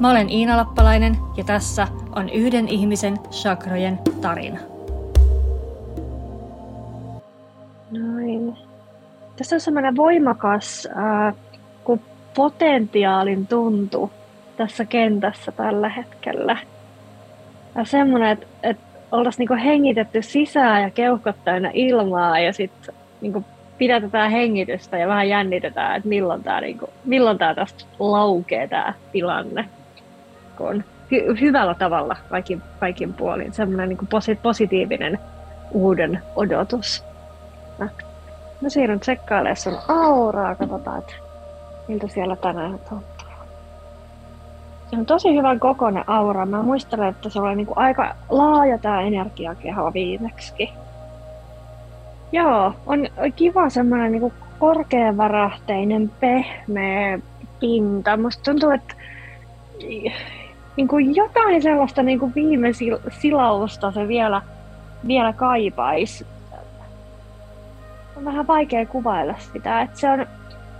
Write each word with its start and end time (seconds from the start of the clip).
Mä 0.00 0.10
olen 0.10 0.30
Iina 0.30 0.56
Lappalainen 0.56 1.16
ja 1.36 1.44
tässä 1.44 1.88
on 2.16 2.28
yhden 2.28 2.68
ihmisen 2.68 3.18
chakrojen 3.30 3.98
tarina. 4.20 4.58
Noin. 7.90 8.56
Tässä 9.36 9.56
on 9.56 9.60
semmoinen 9.60 9.96
voimakas 9.96 10.88
äh, 10.96 11.34
potentiaalin 12.38 13.46
tuntu 13.46 14.10
tässä 14.56 14.84
kentässä 14.84 15.52
tällä 15.52 15.88
hetkellä. 15.88 16.56
Ja 17.74 17.84
semmoinen, 17.84 18.28
että, 18.28 18.46
että 18.62 18.82
oltaisiin 19.12 19.38
niinku 19.38 19.64
hengitetty 19.64 20.22
sisään 20.22 20.82
ja 20.82 20.90
keuhkot 20.90 21.36
täynnä 21.44 21.70
ilmaa 21.74 22.38
ja 22.38 22.52
sitten 22.52 22.94
niinku 23.20 23.44
pidätetään 23.78 24.30
hengitystä 24.30 24.98
ja 24.98 25.08
vähän 25.08 25.28
jännitetään, 25.28 25.96
että 25.96 26.08
milloin 26.08 26.42
tämä 26.42 26.60
niinku, 26.60 26.88
tää 27.38 27.54
tästä 27.54 27.84
laukee 27.98 28.68
tämä 28.68 28.94
tilanne. 29.12 29.68
Kun 30.58 30.84
hy- 31.12 31.40
hyvällä 31.40 31.74
tavalla 31.74 32.16
kaikin, 32.28 32.62
kaikin 32.80 33.14
puolin, 33.14 33.52
semmoinen 33.52 33.88
niinku 33.88 34.06
posi- 34.06 34.38
positiivinen 34.42 35.18
uuden 35.70 36.22
odotus. 36.36 37.04
Mä 38.60 38.68
siirryn 38.68 39.00
tsekkailemaan 39.00 39.56
sun 39.56 39.78
auraa, 39.88 40.54
katsotaan, 40.54 40.98
että 40.98 41.14
miltä 41.88 42.08
siellä 42.08 42.36
tänään 42.36 42.78
on. 42.92 43.02
Se 44.90 44.96
on 44.96 45.06
tosi 45.06 45.36
hyvän 45.36 45.60
kokoinen 45.60 46.04
aura. 46.06 46.46
Mä 46.46 46.62
muistelen, 46.62 47.08
että 47.08 47.28
se 47.28 47.40
oli 47.40 47.56
niinku 47.56 47.72
aika 47.76 48.14
laaja 48.28 48.78
tämä 48.78 49.02
energiakeho 49.02 49.92
viimeksi. 49.94 50.68
Joo, 52.32 52.72
on 52.86 52.98
kiva 53.36 53.70
semmoinen 53.70 54.12
niinku 54.12 54.32
korkeavärähteinen, 54.58 56.10
pehmeä 56.20 57.18
pinta. 57.60 58.16
Musta 58.16 58.42
tuntuu, 58.44 58.70
että 58.70 58.94
niinku 60.78 60.98
jotain 60.98 61.62
sellaista 61.62 62.02
niinku 62.02 62.32
viime 62.34 62.68
silausta 63.20 63.92
se 63.92 64.08
vielä, 64.08 64.42
vielä 65.06 65.32
kaipaisi. 65.32 66.26
On 68.16 68.24
vähän 68.24 68.46
vaikea 68.46 68.86
kuvailla 68.86 69.34
sitä. 69.52 69.80
Että 69.80 69.98
se 69.98 70.10
on 70.10 70.26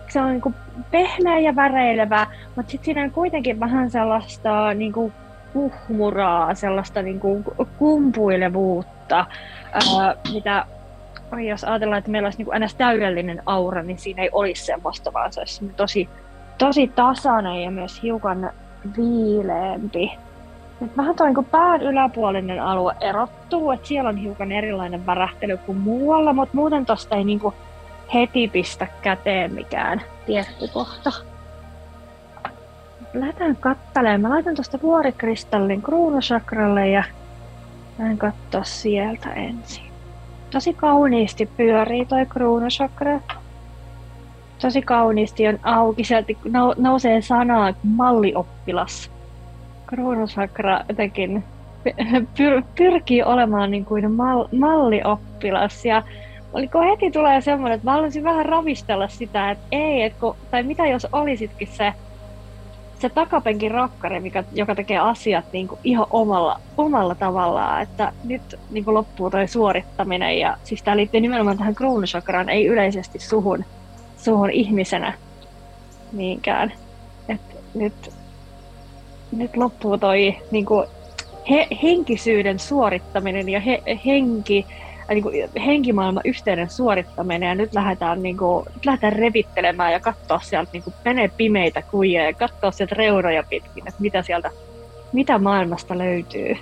se 0.08 0.20
on 0.20 0.30
niin 0.30 0.54
pehmeä 0.90 1.38
ja 1.38 1.56
väreilevä, 1.56 2.26
mutta 2.56 2.70
sitten 2.70 2.84
siinä 2.84 3.02
on 3.02 3.10
kuitenkin 3.10 3.60
vähän 3.60 3.90
sellaista 3.90 4.74
niin 4.74 4.92
kuin 4.92 5.12
kuhmuraa, 5.52 6.54
sellaista 6.54 7.02
niin 7.02 7.20
kuin 7.20 7.44
kumpuilevuutta, 7.78 9.26
ää, 9.72 10.14
mitä 10.32 10.66
jos 11.48 11.64
ajatellaan, 11.64 11.98
että 11.98 12.10
meillä 12.10 12.26
olisi 12.26 12.38
niin 12.38 12.52
aina 12.52 12.66
täydellinen 12.78 13.42
aura, 13.46 13.82
niin 13.82 13.98
siinä 13.98 14.22
ei 14.22 14.30
olisi 14.32 14.64
semmoista, 14.64 15.12
vaan 15.12 15.32
se 15.32 15.40
olisi 15.40 15.72
tosi, 15.76 16.08
tosi 16.58 16.88
tasainen 16.88 17.62
ja 17.62 17.70
myös 17.70 18.02
hiukan 18.02 18.50
viileempi. 18.96 20.18
Et 20.84 20.96
vähän 20.96 21.16
tuo 21.16 21.26
niin 21.26 21.44
pään 21.44 21.82
yläpuolinen 21.82 22.62
alue 22.62 22.94
erottuu, 23.00 23.70
että 23.70 23.88
siellä 23.88 24.08
on 24.08 24.16
hiukan 24.16 24.52
erilainen 24.52 25.06
värähtely 25.06 25.56
kuin 25.56 25.78
muualla, 25.78 26.32
mutta 26.32 26.56
muuten 26.56 26.86
tuosta 26.86 27.16
ei 27.16 27.24
niin 27.24 27.40
heti 28.14 28.48
pistä 28.48 28.86
käteen 29.02 29.54
mikään 29.54 30.02
tietty 30.26 30.68
kohta. 30.72 31.12
Lähdetään 33.14 33.56
kattelemaan. 33.56 34.20
Mä 34.20 34.30
laitan 34.30 34.54
tuosta 34.54 34.78
vuorikristallin 34.82 35.82
kruunusakralle 35.82 36.88
ja 36.88 37.04
lähden 37.98 38.18
katsoa 38.18 38.64
sieltä 38.64 39.32
ensin. 39.32 39.84
Tosi 40.50 40.74
kauniisti 40.74 41.46
pyörii 41.56 42.06
toi 42.06 42.26
kruunusakra. 42.26 43.20
Tosi 44.60 44.82
kauniisti 44.82 45.48
on 45.48 45.58
auki. 45.62 46.04
Sieltä 46.04 46.32
nousee 46.78 47.22
sanaa 47.22 47.74
mallioppilas. 47.82 49.10
Kruunusakra 49.86 50.80
jotenkin 50.88 51.44
pyr- 52.34 52.64
pyrkii 52.78 53.22
olemaan 53.22 53.70
niin 53.70 53.84
kuin 53.84 54.12
mal- 54.12 54.48
mallioppilas 54.58 55.84
ja 55.84 56.02
oliko 56.52 56.80
heti 56.80 57.10
tulee 57.10 57.40
semmoinen, 57.40 57.76
että 57.76 57.84
mä 57.84 57.92
haluaisin 57.92 58.24
vähän 58.24 58.46
ravistella 58.46 59.08
sitä, 59.08 59.50
että 59.50 59.64
ei, 59.72 60.02
että 60.02 60.20
kun, 60.20 60.36
tai 60.50 60.62
mitä 60.62 60.86
jos 60.86 61.06
olisitkin 61.12 61.68
se, 61.68 61.92
se 62.98 63.08
takapenkin 63.08 63.70
rakkari, 63.70 64.20
mikä, 64.20 64.44
joka 64.52 64.74
tekee 64.74 64.98
asiat 64.98 65.44
niin 65.52 65.68
kuin 65.68 65.80
ihan 65.84 66.06
omalla, 66.10 66.60
omalla 66.76 67.14
tavallaan, 67.14 67.82
että 67.82 68.12
nyt 68.24 68.42
niin 68.70 68.84
kuin 68.84 68.94
loppuu 68.94 69.30
toi 69.30 69.48
suorittaminen 69.48 70.38
ja 70.38 70.56
siis 70.62 70.82
tämä 70.82 70.96
liittyy 70.96 71.20
nimenomaan 71.20 71.58
tähän 71.58 71.74
kruunusakraan, 71.74 72.48
ei 72.48 72.66
yleisesti 72.66 73.18
suhun, 73.18 73.64
suhun 74.18 74.50
ihmisenä 74.50 75.12
niinkään. 76.12 76.72
Et 77.28 77.40
nyt, 77.74 78.10
nyt 79.36 79.56
loppuu 79.56 79.98
toi 79.98 80.36
niin 80.50 80.66
kuin 80.66 80.86
he, 81.50 81.68
henkisyyden 81.82 82.58
suorittaminen 82.58 83.48
ja 83.48 83.60
he, 83.60 83.82
henki, 84.06 84.66
niin 85.08 85.22
kuin 85.22 85.34
henkimaailman 85.66 86.22
yhteinen 86.24 86.70
suorittaminen 86.70 87.48
ja 87.48 87.54
nyt 87.54 87.74
lähdetään, 87.74 88.22
niin 88.22 88.36
kuin, 88.36 88.64
nyt 88.74 88.86
lähdetään 88.86 89.12
revittelemään 89.12 89.92
ja 89.92 90.00
katsoa 90.00 90.40
sieltä, 90.40 90.70
niin 90.72 90.82
kuin, 90.82 90.94
pimeitä 91.36 91.82
kujia 91.82 92.24
ja 92.24 92.32
katsoa 92.32 92.70
sieltä 92.70 92.94
reunoja 92.94 93.42
pitkin, 93.42 93.88
että 93.88 94.00
mitä 94.00 94.22
sieltä, 94.22 94.50
mitä 95.12 95.38
maailmasta 95.38 95.98
löytyy. 95.98 96.56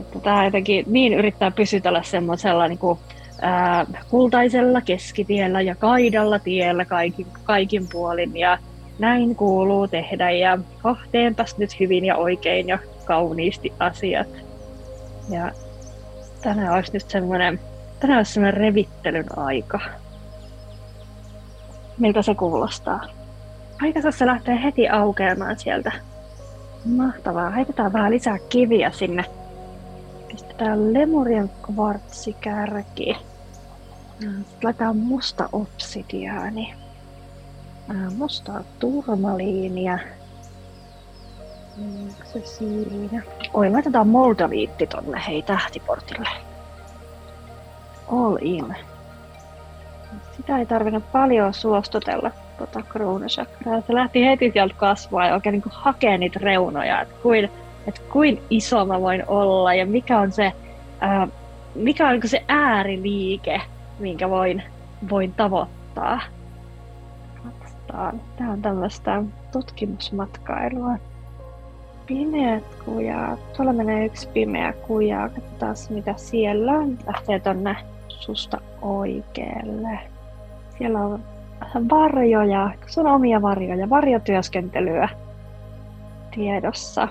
Että 0.00 0.18
tämä 0.18 0.44
jotenkin 0.44 0.84
niin 0.86 1.12
yrittää 1.12 1.50
pysytellä 1.50 2.02
semmoisella 2.02 2.68
niin 2.68 2.78
kuin, 2.78 2.98
ää, 3.42 3.86
kultaisella 4.10 4.80
keskitiellä 4.80 5.60
ja 5.60 5.74
kaidalla 5.74 6.38
tiellä 6.38 6.84
kaikin, 6.84 7.26
kaikin 7.44 7.88
puolin 7.92 8.36
ja 8.36 8.58
näin 8.98 9.36
kuuluu 9.36 9.88
tehdä 9.88 10.30
ja 10.30 10.58
oh, 10.84 10.98
teenpäs 11.12 11.58
nyt 11.58 11.80
hyvin 11.80 12.04
ja 12.04 12.16
oikein 12.16 12.68
ja 12.68 12.78
kauniisti 13.04 13.72
asiat. 13.78 14.28
Ja 15.30 15.50
tänään 16.42 16.74
olisi 16.74 16.92
nyt 16.92 17.10
semmoinen, 17.10 17.60
tänään 18.00 18.18
olisi 18.18 18.32
semmoinen 18.32 18.60
revittelyn 18.60 19.38
aika. 19.38 19.80
Miltä 21.98 22.22
se 22.22 22.34
kuulostaa? 22.34 23.00
Aika 23.82 24.10
se 24.10 24.26
lähtee 24.26 24.62
heti 24.62 24.88
aukeamaan 24.88 25.58
sieltä. 25.58 25.92
Mahtavaa. 26.84 27.50
Heitetään 27.50 27.92
vähän 27.92 28.10
lisää 28.10 28.38
kiviä 28.48 28.90
sinne. 28.90 29.24
Pistetään 30.28 30.92
lemurian 30.92 31.50
kvartsikärki. 31.62 33.16
Laitetaan 34.62 34.96
musta 34.96 35.48
obsidiaani. 35.52 36.74
Mustaa 38.16 38.62
turmaliinia. 38.78 39.98
Mm, 41.76 42.08
se 42.24 42.46
siinä. 42.46 43.22
Oi, 43.54 43.70
laitetaan 43.70 44.08
moldaviitti 44.08 44.86
tonne, 44.86 45.22
hei, 45.26 45.42
tähtiportille. 45.42 46.28
All 48.12 48.36
in. 48.40 48.76
Sitä 50.36 50.58
ei 50.58 50.66
tarvinnut 50.66 51.12
paljon 51.12 51.54
suostutella 51.54 52.30
tota 52.58 52.82
kruunusakraa. 52.82 53.80
Se 53.80 53.94
lähti 53.94 54.24
heti 54.24 54.50
sieltä 54.52 54.74
kasvaa 54.74 55.26
ja 55.26 55.34
oikein 55.34 55.52
niin 55.52 55.62
hakee 55.66 56.18
niitä 56.18 56.38
reunoja, 56.42 57.00
että 57.00 57.14
kuin, 57.22 57.50
että 57.86 58.00
kuin 58.12 58.42
iso 58.50 58.84
mä 58.84 59.00
voin 59.00 59.24
olla 59.28 59.74
ja 59.74 59.86
mikä 59.86 60.18
on 60.18 60.32
se, 60.32 60.52
ää, 61.00 61.28
mikä 61.74 62.08
on 62.08 62.12
niin 62.12 62.28
se 62.28 62.44
ääriliike, 62.48 63.60
minkä 64.02 64.30
voin, 64.30 64.62
voin 65.10 65.32
tavoittaa. 65.32 66.20
Katsotaan. 67.44 68.20
Tämä 68.36 68.52
on 68.52 68.62
tämmöistä 68.62 69.22
tutkimusmatkailua 69.52 70.96
pimeät 72.06 72.64
kujaat. 72.84 73.52
Tuolla 73.52 73.72
menee 73.72 74.06
yksi 74.06 74.28
pimeä 74.28 74.72
kuja. 74.72 75.28
Katsotaan 75.28 75.76
mitä 75.90 76.14
siellä 76.16 76.72
on. 76.72 76.98
Lähtee 77.06 77.40
tonne 77.40 77.76
susta 78.08 78.60
oikealle. 78.82 79.98
Siellä 80.78 80.98
on 81.00 81.20
varjoja, 81.90 82.70
sun 82.86 83.06
omia 83.06 83.42
varjoja, 83.42 83.90
varjotyöskentelyä 83.90 85.08
tiedossa 86.34 87.08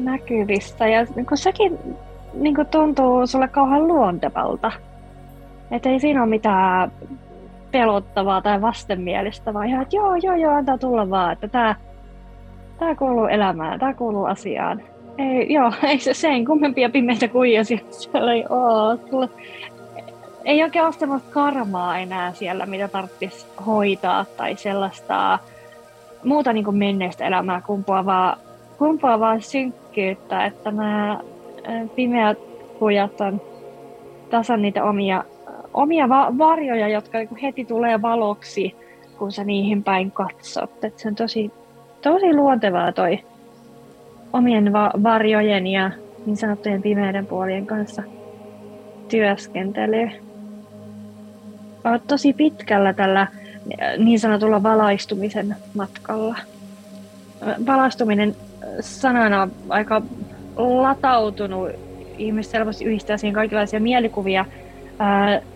näkyvissä. 0.00 0.88
Ja 0.88 1.06
niin 1.16 1.26
sekin 1.34 1.78
niin 2.34 2.56
tuntuu 2.70 3.26
sulle 3.26 3.48
kauhean 3.48 3.88
luontevalta. 3.88 4.72
Että 5.72 5.88
ei 5.88 6.00
siinä 6.00 6.22
ole 6.22 6.30
mitään 6.30 6.92
pelottavaa 7.70 8.42
tai 8.42 8.60
vastenmielistä, 8.60 9.54
vaan 9.54 9.66
ihan, 9.66 9.82
että 9.82 9.96
joo, 9.96 10.14
joo, 10.14 10.34
joo, 10.34 10.54
antaa 10.54 10.78
tulla 10.78 11.10
vaan, 11.10 11.32
että 11.32 11.48
tämä 11.48 11.74
Tämä 12.82 12.94
kuuluu 12.94 13.26
elämään, 13.26 13.78
tämä 13.80 13.94
kuuluu 13.94 14.24
asiaan. 14.24 14.82
Ei, 15.18 15.52
joo, 15.52 15.72
ei 15.88 15.98
se 15.98 16.14
sen 16.14 16.44
kummempia 16.44 16.90
pimeitä 16.90 17.28
kuijasia 17.28 17.78
siellä 17.90 18.32
ei 18.32 18.44
ole. 18.48 19.28
ei 20.44 20.62
oikein 20.62 20.84
ole 20.84 20.92
sellaista 20.92 21.30
karmaa 21.30 21.98
enää 21.98 22.32
siellä, 22.32 22.66
mitä 22.66 22.88
tarvitsisi 22.88 23.46
hoitaa 23.66 24.24
tai 24.36 24.56
sellaista 24.56 25.38
muuta 26.24 26.52
niin 26.52 26.64
kuin 26.64 26.76
menneistä 26.76 27.26
elämää 27.26 27.60
kumpuavaa, 27.60 28.36
kumpuavaa 28.78 29.40
synkkyyttä, 29.40 30.44
että 30.44 30.70
nämä 30.70 31.20
pimeät 31.94 32.38
kujat 32.78 33.20
on 33.20 33.40
tasan 34.30 34.62
niitä 34.62 34.84
omia, 34.84 35.24
omia 35.74 36.08
va- 36.08 36.32
varjoja, 36.38 36.88
jotka 36.88 37.18
niin 37.18 37.36
heti 37.42 37.64
tulee 37.64 38.02
valoksi, 38.02 38.76
kun 39.18 39.32
sä 39.32 39.44
niihin 39.44 39.82
päin 39.82 40.10
katsot. 40.10 40.84
Et 40.84 40.98
se 40.98 41.08
on 41.08 41.14
tosi, 41.14 41.52
tosi 42.02 42.34
luontevaa 42.34 42.92
toi 42.92 43.18
omien 44.32 44.72
va- 44.72 44.92
varjojen 45.02 45.66
ja 45.66 45.90
niin 46.26 46.36
sanottujen 46.36 46.82
pimeiden 46.82 47.26
puolien 47.26 47.66
kanssa 47.66 48.02
työskentely. 49.08 50.10
Olet 51.84 52.06
tosi 52.06 52.32
pitkällä 52.32 52.92
tällä 52.92 53.26
niin 53.98 54.20
sanotulla 54.20 54.62
valaistumisen 54.62 55.56
matkalla. 55.74 56.36
Valaistuminen 57.66 58.36
sanana 58.80 59.42
on 59.42 59.52
aika 59.68 60.02
latautunut. 60.56 61.70
Ihmiset 62.18 62.52
selvästi 62.52 62.84
yhdistää 62.84 63.16
siihen 63.16 63.34
kaikenlaisia 63.34 63.80
mielikuvia. 63.80 64.44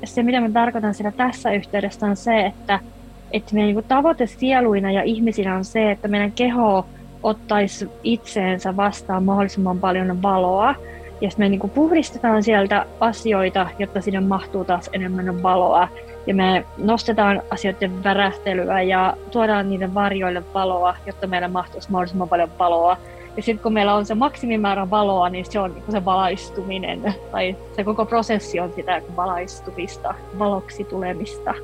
Se, 0.04 0.22
mitä 0.22 0.40
mä 0.40 0.50
tarkoitan 0.50 0.94
sillä 0.94 1.12
tässä 1.12 1.52
yhteydessä, 1.52 2.06
on 2.06 2.16
se, 2.16 2.46
että, 2.46 2.80
että 3.32 3.54
meidän 3.54 3.74
niin 3.74 3.84
tavoite 3.84 4.26
sieluina 4.26 4.90
ja 4.90 5.02
ihmisinä 5.02 5.56
on 5.56 5.64
se, 5.64 5.90
että 5.90 6.08
meidän 6.08 6.32
keho 6.32 6.86
ottaisi 7.22 7.88
itseensä 8.02 8.76
vastaan 8.76 9.24
mahdollisimman 9.24 9.78
paljon 9.78 10.22
valoa. 10.22 10.74
Ja 11.20 11.30
me 11.38 11.48
niin 11.48 11.70
puhdistetaan 11.74 12.42
sieltä 12.42 12.86
asioita, 13.00 13.66
jotta 13.78 14.00
sinne 14.00 14.20
mahtuu 14.20 14.64
taas 14.64 14.90
enemmän 14.92 15.42
valoa 15.42 15.88
ja 16.26 16.34
me 16.34 16.64
nostetaan 16.78 17.42
asioiden 17.50 18.04
värähtelyä 18.04 18.82
ja 18.82 19.16
tuodaan 19.30 19.70
niiden 19.70 19.94
varjoille 19.94 20.42
valoa, 20.54 20.96
jotta 21.06 21.26
meillä 21.26 21.48
mahtuisi 21.48 21.90
mahdollisimman 21.90 22.28
paljon 22.28 22.50
valoa. 22.58 22.96
Ja 23.36 23.42
sitten 23.42 23.62
kun 23.62 23.72
meillä 23.72 23.94
on 23.94 24.06
se 24.06 24.14
maksimimäärä 24.14 24.90
valoa, 24.90 25.28
niin 25.28 25.44
se 25.44 25.60
on 25.60 25.74
niin 25.74 25.84
se 25.88 26.04
valaistuminen, 26.04 27.14
tai 27.32 27.56
se 27.76 27.84
koko 27.84 28.04
prosessi 28.04 28.60
on 28.60 28.72
sitä 28.76 29.02
valaistumista, 29.16 30.14
valoksi 30.38 30.84
tulemista. 30.84 31.54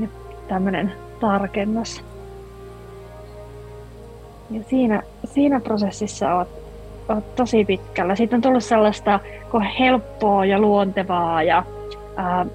Ja 0.00 0.08
tämmöinen 0.48 0.92
tarkennus. 1.20 2.04
Ja 4.50 4.62
siinä, 4.70 5.02
siinä 5.24 5.60
prosessissa 5.60 6.34
oot, 6.34 6.48
oot 7.08 7.36
tosi 7.36 7.64
pitkällä. 7.64 8.14
Siitä 8.14 8.36
on 8.36 8.42
tullut 8.42 8.64
sellaista 8.64 9.20
helppoa 9.78 10.44
ja 10.44 10.58
luontevaa 10.58 11.42
ja 11.42 11.64
ää, 12.16 12.46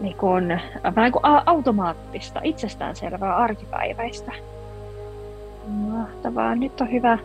niin 0.00 0.16
kuin, 0.16 0.60
vähän 0.96 1.12
kuin 1.12 1.22
automaattista, 1.24 2.40
itsestäänselvää 2.44 3.36
arkipäiväistä. 3.36 4.32
Mahtavaa. 5.66 6.54
Nyt 6.54 6.80
on 6.80 6.92
hyvä, 6.92 7.18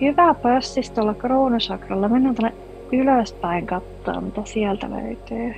hyvä 0.00 0.34
pössis 0.34 0.90
tuolla 0.90 1.14
kruunusakralla. 1.14 2.08
Mennään 2.08 2.34
tuonne 2.34 2.56
ylöspäin 2.92 3.66
katsoa, 3.66 4.20
mitä 4.20 4.40
sieltä 4.44 4.90
löytyy. 4.90 5.54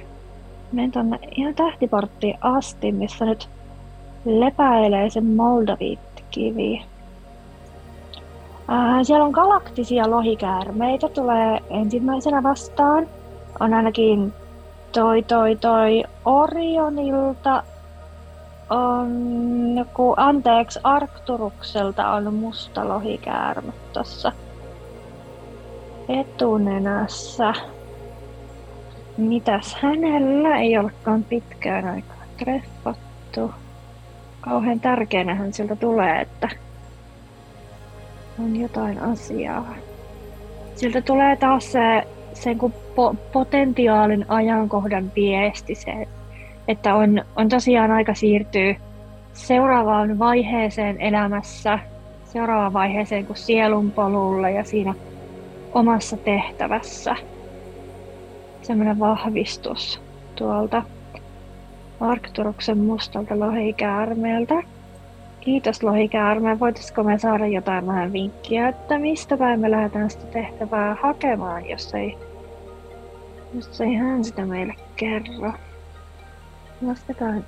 Menen 0.73 0.93
tuonne 0.93 1.19
ihan 1.37 1.55
tähtiporttiin 1.55 2.39
asti, 2.41 2.93
missä 2.93 3.25
nyt 3.25 3.49
lepäilee 4.25 5.11
se 5.11 5.21
moldaviittikivi. 5.21 6.83
Äh, 8.71 8.99
siellä 9.03 9.25
on 9.25 9.31
galaktisia 9.31 10.11
lohikäärmeitä, 10.11 11.09
tulee 11.09 11.61
ensimmäisenä 11.71 12.43
vastaan. 12.43 13.07
On 13.61 13.75
ainakin 13.75 14.33
toi, 14.93 15.23
toi, 15.23 15.57
toi 15.57 16.05
Orionilta 16.25 17.63
on, 18.71 19.11
joku, 19.79 20.15
anteeksi, 20.17 20.81
Arcturukselta 20.83 22.11
on 22.11 22.35
musta 22.35 22.89
lohikäärme 22.89 23.73
tuossa 23.93 24.33
etunenässä. 26.09 27.55
Mitäs 29.17 29.77
hänellä 29.83 30.59
ei 30.59 30.79
olekaan 30.79 31.25
pitkään 31.25 31.89
aikaa 31.89 32.23
treffattu. 32.37 33.51
Kauhean 34.41 34.81
tärkeänähän 34.81 35.53
siltä 35.53 35.77
tulee, 35.77 36.21
että 36.21 36.49
on 38.39 38.57
jotain 38.57 39.03
asiaa. 39.03 39.75
Siltä 40.75 41.03
tulee 41.03 41.37
taas 41.37 41.73
se 41.73 42.03
sen 42.33 42.59
kuin 42.59 42.73
po- 42.73 43.17
potentiaalin 43.33 44.25
ajankohdan 44.29 45.13
viesti 45.17 45.75
se, 45.75 46.09
että 46.69 46.95
on, 46.95 47.25
on 47.37 47.49
tosiaan 47.49 47.91
aika 47.91 48.15
siirtyä 48.15 48.75
seuraavaan 49.33 50.19
vaiheeseen 50.19 51.01
elämässä, 51.01 51.79
seuraavaan 52.25 52.73
vaiheeseen 52.73 53.27
kuin 53.27 53.37
sielun 53.37 53.93
polulla 53.93 54.51
ja 54.51 54.65
siinä 54.65 54.95
omassa 55.73 56.17
tehtävässä. 56.17 57.17
Semmoinen 58.63 58.99
vahvistus 58.99 60.01
tuolta 60.37 60.83
Arcturuksen 62.01 62.79
mustalta 62.79 63.41
lohikäärmeeltä. 63.41 64.55
Kiitos 65.41 65.83
lohikäärme. 65.83 66.61
Voitaisiko 66.61 67.03
me 67.03 67.19
saada 67.19 67.47
jotain 67.47 67.87
vähän 67.87 68.13
vinkkiä, 68.13 68.69
että 68.69 68.99
mistä 68.99 69.37
päin 69.37 69.61
me 69.61 69.71
lähdetään 69.71 70.11
sitä 70.11 70.27
tehtävää 70.27 70.97
hakemaan, 71.03 71.69
jos 71.69 71.95
ei 71.95 72.19
jos 73.55 73.81
ei 73.81 73.95
hän 73.95 74.25
sitä 74.25 74.47
meille 74.47 74.75
kerro. 74.97 75.53
Lasketaan 76.83 77.47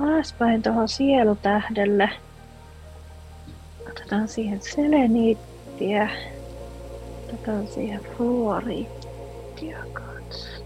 alaspäin 0.00 0.62
tuohon 0.62 0.88
sielutähdelle. 0.88 2.10
Otetaan 3.90 4.28
siihen 4.28 4.60
seleniittiä. 4.62 6.08
Otetaan 7.24 7.66
siihen 7.66 8.00
fluoriittia 8.16 9.78
kanssa. 9.92 10.64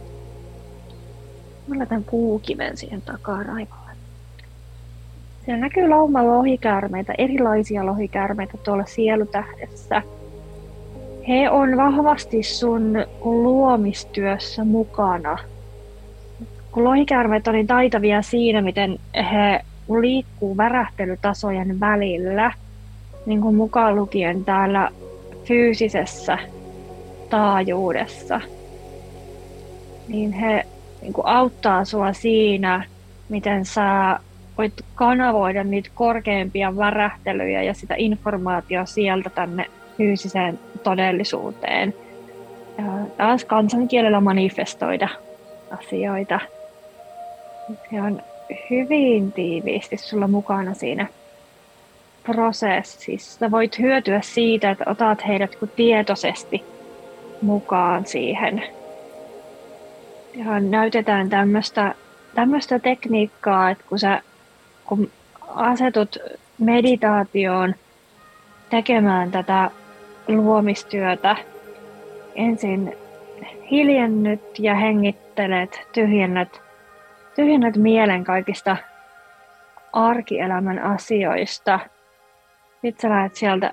Mä 1.66 1.78
laitan 1.78 2.04
puukiven 2.04 2.76
siihen 2.76 3.02
takaraivolle. 3.02 3.96
Siellä 5.44 5.60
näkyy 5.60 5.88
lauma 5.88 6.26
lohikäärmeitä, 6.26 7.14
erilaisia 7.18 7.86
lohikäärmeitä 7.86 8.58
tuolla 8.64 8.84
sielutähdessä– 8.86 10.02
he 11.28 11.50
on 11.50 11.76
vahvasti 11.76 12.42
sun 12.42 13.06
luomistyössä 13.20 14.64
mukana. 14.64 15.38
Kun 16.76 16.84
lohikäärmeet 16.84 17.48
on 17.48 17.54
niin 17.54 17.66
taitavia 17.66 18.22
siinä, 18.22 18.62
miten 18.62 18.98
he 19.14 19.60
liikkuu 20.00 20.56
värähtelytasojen 20.56 21.80
välillä, 21.80 22.52
niin 23.26 23.40
kuin 23.40 23.56
mukaan 23.56 23.96
lukien 23.96 24.44
täällä 24.44 24.90
fyysisessä 25.44 26.38
taajuudessa, 27.30 28.40
niin 30.08 30.32
he 30.32 30.66
niin 31.02 31.12
kuin 31.12 31.26
auttaa 31.26 31.84
sua 31.84 32.12
siinä, 32.12 32.84
miten 33.28 33.64
sä 33.64 34.18
voit 34.58 34.72
kanavoida 34.94 35.64
niitä 35.64 35.90
korkeampia 35.94 36.76
värähtelyjä 36.76 37.62
ja 37.62 37.74
sitä 37.74 37.94
informaatiota 37.98 38.86
sieltä 38.86 39.30
tänne 39.30 39.66
fyysiseen 39.96 40.58
todellisuuteen. 40.82 41.94
Ja 42.78 42.84
taas 43.16 43.44
kansankielellä 43.44 44.20
manifestoida 44.20 45.08
asioita. 45.70 46.40
Se 47.90 48.02
on 48.02 48.22
hyvin 48.70 49.32
tiiviisti 49.32 49.96
sulla 49.96 50.28
mukana 50.28 50.74
siinä 50.74 51.06
prosessissa. 52.22 53.50
Voit 53.50 53.78
hyötyä 53.78 54.20
siitä, 54.22 54.70
että 54.70 54.84
otat 54.86 55.26
heidät 55.26 55.58
tietoisesti 55.76 56.64
mukaan 57.42 58.06
siihen. 58.06 58.62
Ja 60.34 60.60
näytetään 60.60 61.30
tämmöistä 61.30 61.94
tämmöistä 62.34 62.78
tekniikkaa, 62.78 63.70
että 63.70 63.84
kun 63.88 63.98
sä 63.98 64.22
kun 64.84 65.10
asetut 65.48 66.16
meditaatioon 66.58 67.74
tekemään 68.70 69.30
tätä 69.30 69.70
luomistyötä. 70.28 71.36
Ensin 72.34 72.96
hiljennyt 73.70 74.58
ja 74.58 74.74
hengittelet, 74.74 75.88
tyhjennät, 75.92 76.60
tyhjennät 77.36 77.76
mielen 77.76 78.24
kaikista 78.24 78.76
arkielämän 79.92 80.78
asioista. 80.78 81.80
Sitten 82.82 83.02
sä 83.02 83.10
lähdet 83.10 83.34
sieltä 83.34 83.72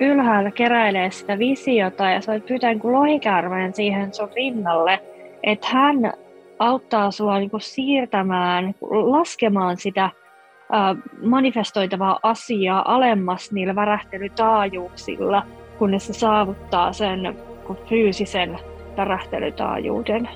ylhäällä 0.00 0.50
keräilee 0.50 1.10
sitä 1.10 1.38
visiota 1.38 2.10
ja 2.10 2.20
sä 2.20 2.32
voit 2.32 2.46
pyytää 2.46 2.72
niin 2.72 2.92
lohikäärmeen 2.92 3.74
siihen 3.74 4.14
sun 4.14 4.28
rinnalle, 4.36 5.00
että 5.42 5.66
hän 5.72 6.12
auttaa 6.58 7.10
sua 7.10 7.38
niin 7.38 7.50
siirtämään, 7.58 8.74
laskemaan 8.90 9.76
sitä 9.76 10.10
manifestoitavaa 11.22 12.18
asiaa 12.22 12.94
alemmas 12.94 13.52
niillä 13.52 13.74
värähtelytaajuuksilla, 13.74 15.42
kunnes 15.78 16.06
se 16.06 16.12
saavuttaa 16.12 16.92
sen 16.92 17.36
fyysisen 17.88 18.58
värähtelytaajuuden. 18.96 20.28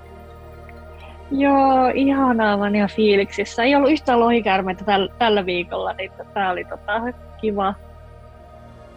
Joo, 1.30 1.90
ihanaa, 1.94 2.56
mä 2.56 2.68
ihan 2.68 2.88
fiiliksissä. 2.88 3.62
Ei 3.62 3.74
ollut 3.74 3.90
yhtään 3.90 4.20
lohikärmeitä 4.20 4.84
täl, 4.84 5.08
tällä 5.18 5.46
viikolla, 5.46 5.92
niin 5.92 6.12
tää 6.34 6.50
oli 6.50 6.64
tota, 6.64 7.02
kiva, 7.40 7.74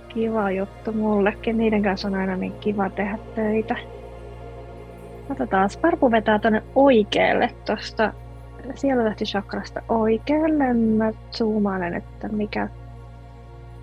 kiva 0.09 0.51
juttu 0.51 0.91
mullekin. 0.93 1.57
Niiden 1.57 1.83
kanssa 1.83 2.07
on 2.07 2.15
aina 2.15 2.35
niin 2.35 2.53
kiva 2.59 2.89
tehdä 2.89 3.17
töitä. 3.35 3.75
Katsotaan, 5.27 5.69
Sparpu 5.69 6.11
vetää 6.11 6.39
tuonne 6.39 6.63
oikealle 6.75 7.49
tuosta 7.65 8.13
siellä 8.75 9.05
lähti 9.05 9.25
chakrasta 9.25 9.81
oikealle. 9.89 10.73
Mä 10.73 11.11
zoomailen, 11.31 11.93
että 11.93 12.27
mikä, 12.27 12.67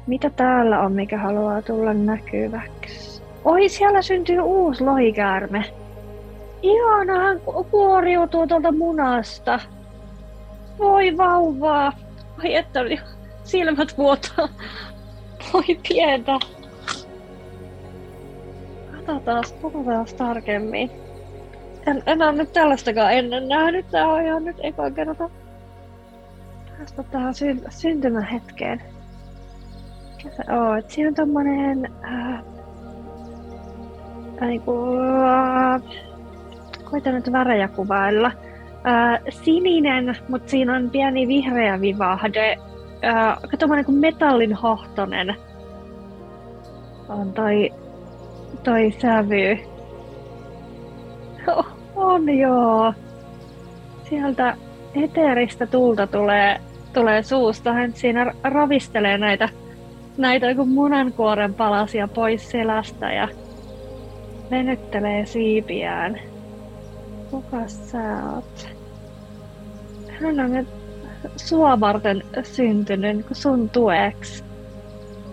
mitä 0.07 0.31
täällä 0.31 0.81
on, 0.81 0.93
mikä 0.93 1.19
haluaa 1.19 1.63
tulla 1.63 1.95
näkyväksi. 1.95 3.23
Oi, 3.45 3.69
siellä 3.69 4.03
syntyy 4.03 4.41
uusi 4.41 4.85
lohikäärme. 4.85 5.65
Ihana, 6.63 7.19
hän 7.19 7.41
kuoriutuu 7.71 8.47
tuolta 8.47 8.73
munasta. 8.73 9.61
Voi 10.79 11.17
vauvaa. 11.17 11.93
Voi 12.39 12.55
että 12.55 12.81
silmät 13.45 13.99
vuotaa. 13.99 14.49
Voi 15.53 15.79
pientä. 15.89 16.33
Katsotaan, 18.93 19.45
puhutaan 19.63 20.07
tarkemmin. 20.19 20.91
En, 21.87 22.03
en 22.07 22.23
ole 22.23 22.33
nyt 22.33 22.53
tällaistakaan 22.53 23.13
ennen 23.13 23.49
nähnyt. 23.49 23.87
Tää 23.91 24.09
on 24.09 24.27
ihan 24.27 24.45
nyt 24.45 24.57
eka 24.61 24.91
kerta. 24.91 25.31
Päästä 26.79 27.03
tähän 27.03 27.35
sy- 27.35 27.65
syntymähetkeen. 27.69 28.83
Mikä 30.17 30.31
on? 30.49 30.79
Et 30.79 30.91
siinä 30.91 31.09
on 31.09 31.15
tommonen... 31.15 31.93
Äh, 32.05 32.43
niinku... 34.41 34.73
Äh, 35.25 36.08
koitan 36.91 37.15
nyt 37.15 37.33
värejä 37.33 37.69
kuvailla. 37.69 38.33
Äh, 38.87 39.21
sininen, 39.31 40.17
mutta 40.29 40.51
siinä 40.51 40.77
on 40.77 40.91
pieni 40.91 41.29
vihreä 41.29 41.81
vivahde. 41.81 42.57
Äh, 43.05 43.39
tommonen 43.59 43.85
kuin 43.85 43.99
metallin 43.99 44.55
hohtonen 44.55 45.37
on 47.09 47.33
toi, 47.33 47.71
toi 48.63 48.95
sävy. 48.99 49.59
On 51.97 52.39
joo. 52.39 52.95
Sieltä 54.09 54.57
eteeristä 54.95 55.67
tulta 55.67 56.07
tulee, 56.07 56.61
tulee 56.93 57.23
suusta. 57.23 57.73
Hän 57.73 57.93
siinä 57.93 58.33
ravistelee 58.45 59.19
näitä, 59.19 59.49
näitä 60.17 60.47
munankuoren 60.67 61.55
palasia 61.55 62.09
pois 62.09 62.51
selästä 62.51 63.13
ja 63.13 63.29
venyttelee 64.51 65.27
siipiään. 65.27 66.21
Kuka 67.31 67.69
sä 67.69 67.99
oot? 68.35 68.69
Hän 70.09 70.41
on 70.41 70.67
sua 71.37 71.81
varten 71.81 72.23
syntynyt 72.43 73.17
niin 73.17 73.27
sun 73.33 73.71
tueksi. 73.71 74.45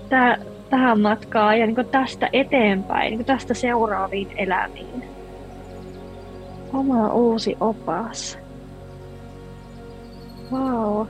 Tää, 0.10 0.38
tähän 0.70 1.00
matkaan 1.00 1.60
ja 1.60 1.66
niin 1.66 1.88
tästä 1.92 2.30
eteenpäin, 2.34 3.12
niin 3.12 3.26
tästä 3.26 3.54
seuraaviin 3.54 4.32
elämiin 4.38 5.16
oma 6.76 7.14
uusi 7.14 7.58
opas. 7.60 8.38
Wow. 10.52 11.08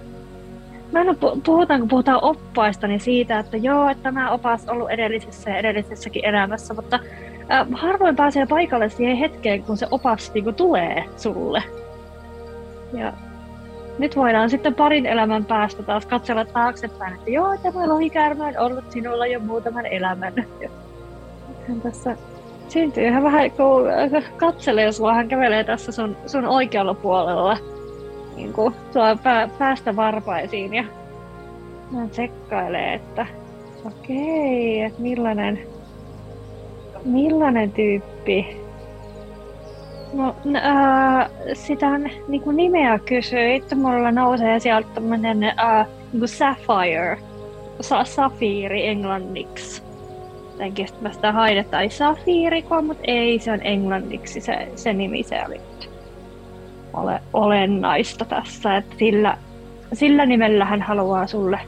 Mä 0.91 1.01
en 1.01 1.09
ole, 1.09 1.41
puhutaan, 1.45 1.79
kun 1.79 1.89
puhutaan 1.89 2.23
oppaista, 2.23 2.87
niin 2.87 2.99
siitä, 2.99 3.39
että 3.39 3.57
joo, 3.57 3.89
että 3.89 4.03
tämä 4.03 4.31
opas 4.31 4.63
on 4.67 4.73
ollut 4.73 4.89
edellisessä 4.89 5.49
ja 5.49 5.57
edellisessäkin 5.57 6.25
elämässä, 6.25 6.73
mutta 6.73 6.99
äh, 7.51 7.67
harvoin 7.71 8.15
pääsee 8.15 8.45
paikalle 8.45 8.89
siihen 8.89 9.17
hetkeen, 9.17 9.63
kun 9.63 9.77
se 9.77 9.87
opas 9.91 10.31
niin 10.33 10.43
kuin, 10.43 10.55
tulee 10.55 11.05
sulle. 11.17 11.63
Ja 12.93 13.13
nyt 13.99 14.15
voidaan 14.15 14.49
sitten 14.49 14.75
parin 14.75 15.05
elämän 15.05 15.45
päästä 15.45 15.83
taas 15.83 16.05
katsella 16.05 16.45
taaksepäin, 16.45 17.13
että 17.13 17.29
joo, 17.31 17.57
tämä 17.63 17.89
lohikäärmä 17.89 18.45
on 18.45 18.57
ollut 18.57 18.91
sinulla 18.91 19.27
jo 19.27 19.39
muutaman 19.39 19.85
elämän. 19.85 20.33
Ja 20.61 20.69
tässä 21.83 22.17
syntyy 22.69 23.07
ihan 23.07 23.23
vähän 23.23 23.51
kun 23.51 23.83
katselee 24.37 24.91
sua, 24.91 25.13
hän 25.13 25.27
kävelee 25.27 25.63
tässä 25.63 25.91
sun, 25.91 26.17
sun 26.25 26.45
oikealla 26.45 26.93
puolella. 26.93 27.57
Niin 28.35 28.53
kuin 28.53 28.75
sua 28.93 29.15
pää, 29.15 29.49
päästä 29.59 29.95
varpaisiin 29.95 30.73
ja 30.73 30.83
hän 31.95 32.09
tsekkailee, 32.09 32.93
että 32.93 33.25
okei, 33.85 34.81
että 34.81 35.01
millainen, 35.01 35.59
millainen 37.05 37.71
tyyppi. 37.71 38.57
No, 40.13 40.35
äh, 40.55 41.29
sitä 41.53 41.97
niin 42.27 42.41
kuin 42.41 42.57
nimeä 42.57 42.99
kysyit, 42.99 43.63
mulla 43.75 44.11
nousee 44.11 44.59
sieltä 44.59 44.87
tämmönen 44.93 45.43
äh, 45.43 45.87
niin 46.13 46.27
sapphire, 46.27 47.17
sa- 47.81 48.03
safiiri 48.03 48.87
englanniksi. 48.87 49.83
Jotenkin 50.51 50.87
mä 51.01 51.13
sitä 51.13 51.31
haidetaan, 51.31 51.83
ei 51.83 51.89
safiiriko, 51.89 52.81
mutta 52.81 53.03
ei, 53.07 53.39
se 53.39 53.51
on 53.51 53.59
englanniksi. 53.63 54.41
Se, 54.41 54.67
se 54.75 54.93
nimi, 54.93 55.23
se 55.23 55.41
oli. 55.47 55.61
Ole 56.93 57.21
olennaista 57.33 58.25
tässä, 58.25 58.77
että 58.77 58.95
sillä, 58.97 59.37
sillä 59.93 60.25
nimellä 60.25 60.65
hän 60.65 60.81
haluaa 60.81 61.27
sulle, 61.27 61.59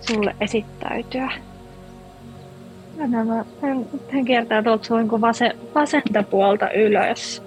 sulle 0.00 0.36
esittäytyä. 0.40 1.30
Hän, 2.98 3.10
hän 4.12 4.24
kiertää 4.24 4.62
tuolta 4.62 4.96
niin 4.96 5.20
vasen, 5.20 5.52
vasenta 5.74 6.22
puolta 6.22 6.70
ylös. 6.70 7.42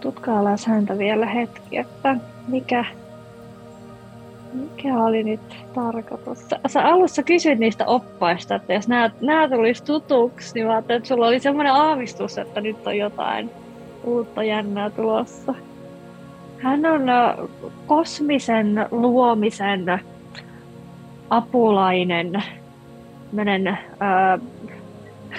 Tutkaillaan 0.00 0.58
häntä 0.66 0.98
vielä 0.98 1.26
hetki, 1.26 1.76
että 1.76 2.16
mikä, 2.48 2.84
mikä 4.52 4.98
oli 4.98 5.24
nyt 5.24 5.40
tarkoitus? 5.74 6.48
Sä, 6.48 6.60
sä 6.66 6.84
alussa 6.84 7.22
kysyit 7.22 7.58
niistä 7.58 7.86
oppaista, 7.86 8.54
että 8.54 8.72
jos 8.72 8.88
nämä, 8.88 9.10
nämä 9.20 9.48
tulisi 9.48 9.84
tutuksi, 9.84 10.54
niin 10.54 10.66
mä 10.66 10.72
ajattelin, 10.72 10.98
että 10.98 11.08
sulla 11.08 11.26
oli 11.26 11.40
semmoinen 11.40 11.72
aavistus, 11.72 12.38
että 12.38 12.60
nyt 12.60 12.86
on 12.86 12.98
jotain 12.98 13.50
uutta 14.04 14.42
jännää 14.42 14.90
tulossa. 14.90 15.54
Hän 16.58 16.86
on 16.86 17.02
kosmisen 17.86 18.86
luomisen 18.90 20.00
apulainen, 21.30 22.42
tämmöinen, 23.36 23.68
äh, 23.68 24.40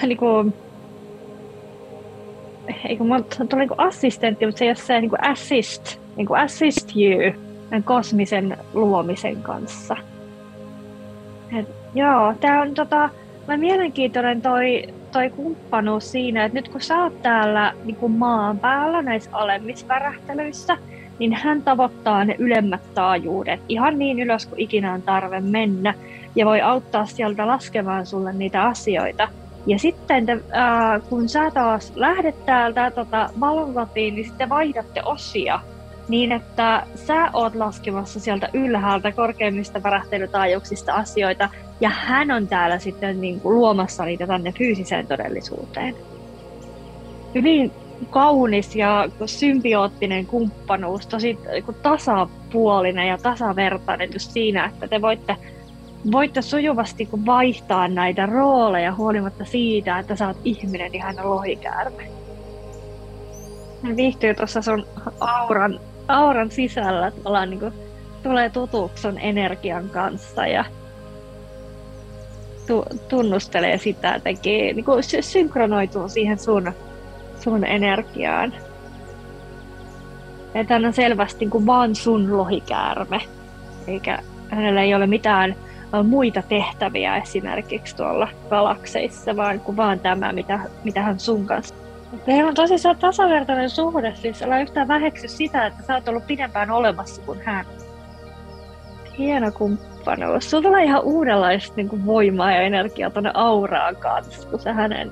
niin 0.08 0.18
kuin, 0.18 0.54
ei 2.86 2.98
kun 2.98 3.08
mä 3.08 3.22
tuli 3.22 3.60
niin 3.60 3.70
assistentti, 3.78 4.46
mutta 4.46 4.60
se 4.60 4.66
ei 4.66 4.70
ole 4.70 4.76
se 4.76 5.02
niin 5.02 5.10
kuin 5.10 5.24
assist, 5.24 6.00
niin 6.16 6.28
kuin 6.28 6.40
assist 6.40 6.90
you 6.96 7.34
kosmisen 7.84 8.58
luomisen 8.74 9.42
kanssa. 9.42 9.98
Et, 11.60 11.68
joo, 11.94 12.34
tää 12.40 12.62
on 12.62 12.74
tota, 12.74 13.10
mä 13.48 13.58
mielenkiintoinen 13.58 14.42
toi, 14.42 14.84
toi 15.12 15.30
kumppanuus 15.30 16.12
siinä, 16.12 16.46
että 16.46 16.56
nyt 16.56 16.70
kun 16.70 16.82
sä 16.82 17.04
oot 17.04 17.22
täällä 17.22 17.74
niin 17.84 17.96
kuin 17.96 18.12
maan 18.12 18.60
päällä 18.60 19.02
näissä 19.02 19.30
alemmissa 19.34 19.88
värähtelyissä, 19.88 20.78
niin 21.20 21.34
hän 21.34 21.62
tavoittaa 21.62 22.26
ne 22.26 22.36
ylemmät 22.40 22.94
taajuudet 22.94 23.60
ihan 23.70 24.00
niin 24.00 24.20
ylös 24.20 24.46
kuin 24.46 24.60
ikinä 24.60 24.94
on 24.94 25.02
tarve 25.02 25.40
mennä 25.40 25.94
ja 26.36 26.46
voi 26.46 26.62
auttaa 26.62 27.06
sieltä 27.06 27.48
laskemaan 27.48 28.06
sulle 28.06 28.34
niitä 28.34 28.64
asioita. 28.64 29.28
Ja 29.68 29.80
sitten 29.80 30.26
te, 30.26 30.32
äh, 30.32 31.02
kun 31.10 31.30
sä 31.30 31.52
taas 31.52 31.94
lähdet 31.96 32.46
täältä 32.46 32.92
tota, 32.92 33.30
valonlatiin, 33.40 34.16
niin 34.16 34.26
sitten 34.26 34.50
vaihdatte 34.50 35.02
osia 35.06 35.60
niin 36.08 36.32
että 36.32 36.84
sä 36.96 37.30
oot 37.34 37.56
laskemassa 37.56 38.20
sieltä 38.20 38.50
ylhäältä 38.54 39.12
korkeimmista 39.12 39.84
värähtelytaajuuksista 39.84 40.94
asioita, 40.94 41.50
ja 41.82 41.90
hän 41.90 42.32
on 42.32 42.48
täällä 42.48 42.80
sitten 42.80 43.22
niin 43.22 43.40
kuin 43.40 43.56
luomassa 43.56 44.06
niitä 44.06 44.28
tänne 44.28 44.52
fyysiseen 44.52 45.08
todellisuuteen. 45.08 45.96
Hyvin 47.36 47.72
kaunis 48.10 48.76
ja 48.76 49.10
symbioottinen 49.26 50.26
kumppanuus, 50.26 51.08
tosi 51.08 51.38
tasapuolinen 51.84 53.08
ja 53.08 53.18
tasavertainen 53.18 54.10
just 54.14 54.32
siinä, 54.32 54.66
että 54.66 54.88
te 54.88 55.02
voitte, 55.02 55.38
voitte 56.12 56.42
sujuvasti 56.42 57.10
vaihtaa 57.26 57.88
näitä 57.88 58.26
rooleja 58.26 58.96
huolimatta 58.96 59.46
siitä, 59.46 60.00
että 60.00 60.16
sä 60.16 60.28
oot 60.28 60.38
ihminen 60.44 61.02
hän 61.02 61.20
on 61.20 61.30
lohikäärme. 61.30 62.04
Hän 63.84 63.96
viihtyy 63.96 64.34
tuossa 64.34 64.62
sun 64.62 64.86
auran 65.20 65.80
auran 66.08 66.52
sisällä 66.52 67.12
ollaan 67.26 67.50
niin 67.50 67.60
kuin, 67.60 67.74
tulee 68.24 68.50
tutuksi 68.50 69.02
sun 69.02 69.20
energian 69.20 69.90
kanssa 69.90 70.48
ja 70.48 70.66
tu, 72.68 72.86
tunnustelee 73.10 73.78
sitä, 73.78 74.20
tekee, 74.24 74.74
niin 74.74 74.86
kuin, 74.86 75.04
synkronoituu 75.22 76.10
siihen 76.10 76.40
sun, 76.40 76.72
sun 77.40 77.66
energiaan. 77.66 78.54
Että 80.56 80.76
on 80.76 80.94
selvästi 80.94 81.40
niin 81.40 81.50
kuin 81.50 81.66
vaan 81.66 81.96
sun 81.96 82.38
lohikäärme, 82.38 83.22
eikä 83.88 84.20
hänellä 84.50 84.82
ei 84.82 84.96
ole 84.96 85.08
mitään 85.08 85.56
muita 86.04 86.42
tehtäviä 86.42 87.18
esimerkiksi 87.18 87.96
tuolla 87.96 88.28
galakseissa, 88.50 89.36
vaan 89.36 89.60
kuin 89.60 89.78
vaan 89.78 90.00
tämä, 90.00 90.32
mitä, 90.32 90.60
mitä 90.84 91.02
hän 91.02 91.20
sun 91.20 91.46
kanssa. 91.46 91.76
Meillä 92.28 92.50
on 92.50 92.56
tosi 92.56 92.74
tasavertainen 93.00 93.70
suhde, 93.70 94.16
siis 94.16 94.44
älä 94.44 94.62
yhtään 94.62 94.88
väheksy 94.88 95.28
sitä, 95.28 95.66
että 95.66 95.84
sä 95.84 95.96
oot 95.96 96.08
ollut 96.08 96.28
pidempään 96.28 96.72
olemassa 96.72 97.22
kuin 97.22 97.40
hän. 97.46 97.66
Hieno 99.18 99.52
kumppanuus. 99.52 100.50
Sulla 100.50 100.64
tulee 100.64 100.84
ihan 100.84 101.04
uudenlaista 101.04 101.76
niin 101.76 101.90
kuin 101.90 102.06
voimaa 102.06 102.52
ja 102.52 102.62
energiaa 102.62 103.10
tuonne 103.10 103.32
auraan 103.34 103.96
kanssa, 103.96 104.50
kun 104.50 104.60
se 104.60 104.72
hänen, 104.72 105.12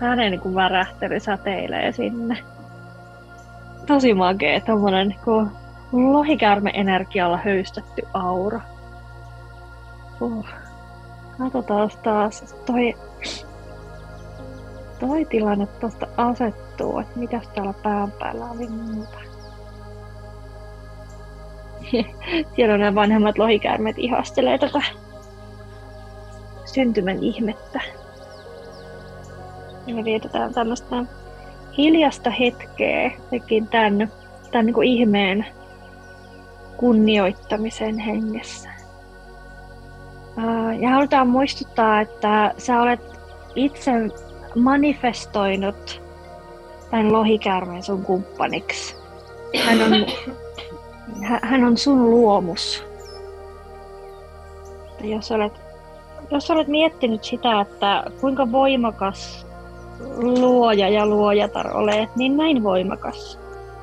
hänen 0.00 0.30
niin 0.30 0.40
kuin 0.40 0.54
värähtely 0.54 1.20
säteilee 1.20 1.92
sinne. 1.92 2.38
Tosi 3.86 4.14
makea, 4.14 4.60
tommonen 4.60 5.08
niin 5.08 6.12
lohikäärme-energialla 6.12 7.36
höystetty 7.36 8.02
aura. 8.14 8.60
Uh. 10.20 10.46
Katsotaan 11.38 11.90
taas 12.02 12.54
toi, 12.66 12.94
toi 15.00 15.24
tilanne 15.24 15.66
tuosta 15.66 16.06
asettuu, 16.16 16.98
että 16.98 17.18
mitäs 17.18 17.48
täällä 17.48 17.74
pään 17.82 18.12
päällä 18.12 18.50
oli 18.50 18.68
muuta. 18.68 19.18
Siellä 22.56 22.74
on 22.74 22.80
nämä 22.80 22.94
vanhemmat 22.94 23.38
lohikäärmeet 23.38 23.98
ihastelee 23.98 24.58
tätä 24.58 24.82
syntymän 26.64 27.22
ihmettä. 27.22 27.80
Ja 29.86 29.94
me 29.94 30.04
vietetään 30.04 30.54
tämmöistä 30.54 31.04
hiljasta 31.78 32.30
hetkeä 32.30 33.10
tämän, 33.70 34.12
tämän 34.50 34.66
niin 34.66 34.82
ihmeen 34.82 35.46
kunnioittamisen 36.76 37.98
hengessä. 37.98 38.69
Ja 40.80 40.90
halutaan 40.90 41.28
muistuttaa, 41.28 42.00
että 42.00 42.54
sä 42.58 42.82
olet 42.82 43.00
itse 43.54 43.90
manifestoinut 44.54 46.02
tämän 46.90 47.12
lohikäärmeen 47.12 47.82
sun 47.82 48.04
kumppaniksi. 48.04 48.96
Hän 49.64 49.82
on, 49.82 50.06
hän 51.42 51.64
on 51.64 51.76
sun 51.76 52.10
luomus. 52.10 52.84
Jos 55.00 55.32
olet, 55.32 55.52
jos 56.30 56.50
olet 56.50 56.68
miettinyt 56.68 57.24
sitä, 57.24 57.60
että 57.60 58.04
kuinka 58.20 58.52
voimakas 58.52 59.46
luoja 60.16 60.88
ja 60.88 61.06
luojatar 61.06 61.76
olet, 61.76 62.16
niin 62.16 62.36
näin 62.36 62.62
voimakas. 62.62 63.38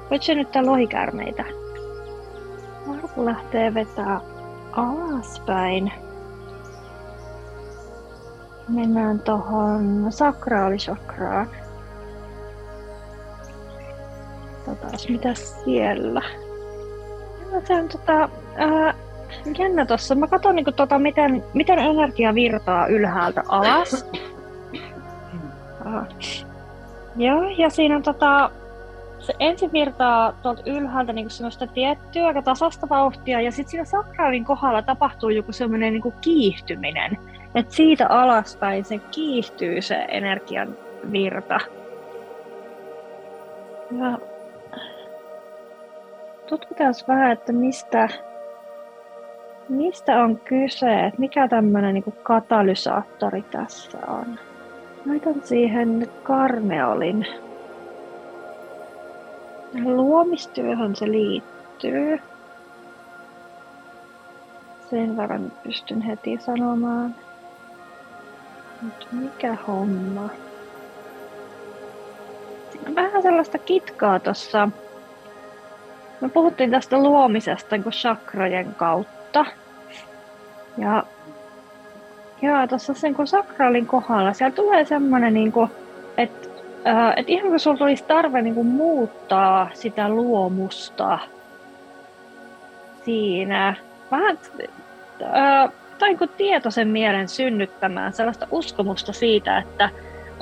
Voit 0.09 0.23
synnyttää 0.23 0.65
lohikäärmeitä. 0.65 1.43
Marku 2.85 3.25
lähtee 3.25 3.73
vetää 3.73 4.21
alaspäin. 4.71 5.91
Mennään 8.67 9.19
tuohon 9.19 10.05
sakraalisakraan. 10.09 11.49
Katsotaan, 14.65 14.93
mitä 15.09 15.33
siellä. 15.33 16.21
Se 17.63 17.73
on 17.73 17.87
tota, 17.87 18.29
ää, 18.55 18.93
jännä 19.59 19.85
tossa. 19.85 20.15
Mä 20.15 20.27
katson 20.27 20.55
niinku 20.55 20.71
tota, 20.71 20.99
miten, 20.99 21.43
miten 21.53 21.79
energia 21.79 22.35
virtaa 22.35 22.87
ylhäältä 22.87 23.43
alas. 23.47 24.05
Joo, 27.15 27.43
ja 27.57 27.69
siinä 27.69 27.95
on 27.95 28.03
tota, 28.03 28.51
se 29.19 29.33
ensin 29.39 29.71
virtaa 29.73 30.31
tuolta 30.31 30.61
ylhäältä 30.65 31.13
niin 31.13 31.29
semmoista 31.29 31.67
tiettyä 31.67 32.27
aika 32.27 32.41
tasasta 32.41 32.89
vauhtia, 32.89 33.41
ja 33.41 33.51
sitten 33.51 33.71
siinä 33.71 33.85
sakraalin 33.85 34.45
kohdalla 34.45 34.81
tapahtuu 34.81 35.29
joku 35.29 35.51
semmoinen 35.51 35.93
niin 35.93 36.13
kiihtyminen. 36.21 37.17
Että 37.55 37.75
siitä 37.75 38.07
alaspäin 38.07 38.85
se 38.85 38.97
kiihtyy 38.97 39.81
se 39.81 39.95
energian 39.95 40.77
virta. 41.11 41.59
Ja 43.99 44.17
tutkitaan 46.47 46.93
vähän, 47.07 47.31
että 47.31 47.53
mistä, 47.53 48.09
mistä 49.69 50.23
on 50.23 50.37
kyse, 50.37 51.05
että 51.05 51.19
mikä 51.19 51.47
tämmöinen 51.47 51.93
niin 51.93 52.15
katalysaattori 52.23 53.41
tässä 53.41 53.97
on. 54.07 54.39
Laitan 55.05 55.41
siihen 55.43 56.09
karneolin. 56.23 57.27
Luomistyöhön 59.83 60.95
se 60.95 61.11
liittyy. 61.11 62.19
Sen 64.89 65.17
verran 65.17 65.51
pystyn 65.63 66.01
heti 66.01 66.37
sanomaan. 66.41 67.15
Mut 68.81 69.07
mikä 69.11 69.57
homma? 69.67 70.29
Siinä 72.71 72.89
on 72.89 72.95
vähän 72.95 73.21
sellaista 73.21 73.57
kitkaa 73.57 74.19
tossa. 74.19 74.69
Me 76.21 76.29
puhuttiin 76.29 76.71
tästä 76.71 76.97
luomisesta 76.97 77.77
niin 77.77 77.91
chakrojen 77.91 78.75
kautta. 78.75 79.45
Ja, 80.77 81.03
ja 82.41 82.67
tuossa 82.67 82.93
sen 82.93 83.13
kun 83.13 83.27
sakraalin 83.27 83.85
kohdalla, 83.85 84.33
siellä 84.33 84.55
tulee 84.55 84.85
semmoinen, 84.85 85.33
niin 85.33 85.53
että 86.17 86.47
äh, 86.87 87.13
et 87.15 87.29
ihan 87.29 87.49
kun 87.49 87.59
sulla 87.59 87.77
tulisi 87.77 88.03
tarve 88.03 88.41
niin 88.41 88.55
kuin 88.55 88.67
muuttaa 88.67 89.69
sitä 89.73 90.09
luomusta 90.09 91.19
siinä. 93.05 93.75
Vähän 94.11 94.37
äh, 95.21 95.71
tai 95.99 96.09
niin 96.09 96.29
tietoisen 96.37 96.87
mielen 96.87 97.27
synnyttämään 97.27 98.13
sellaista 98.13 98.47
uskomusta 98.51 99.13
siitä, 99.13 99.57
että 99.57 99.89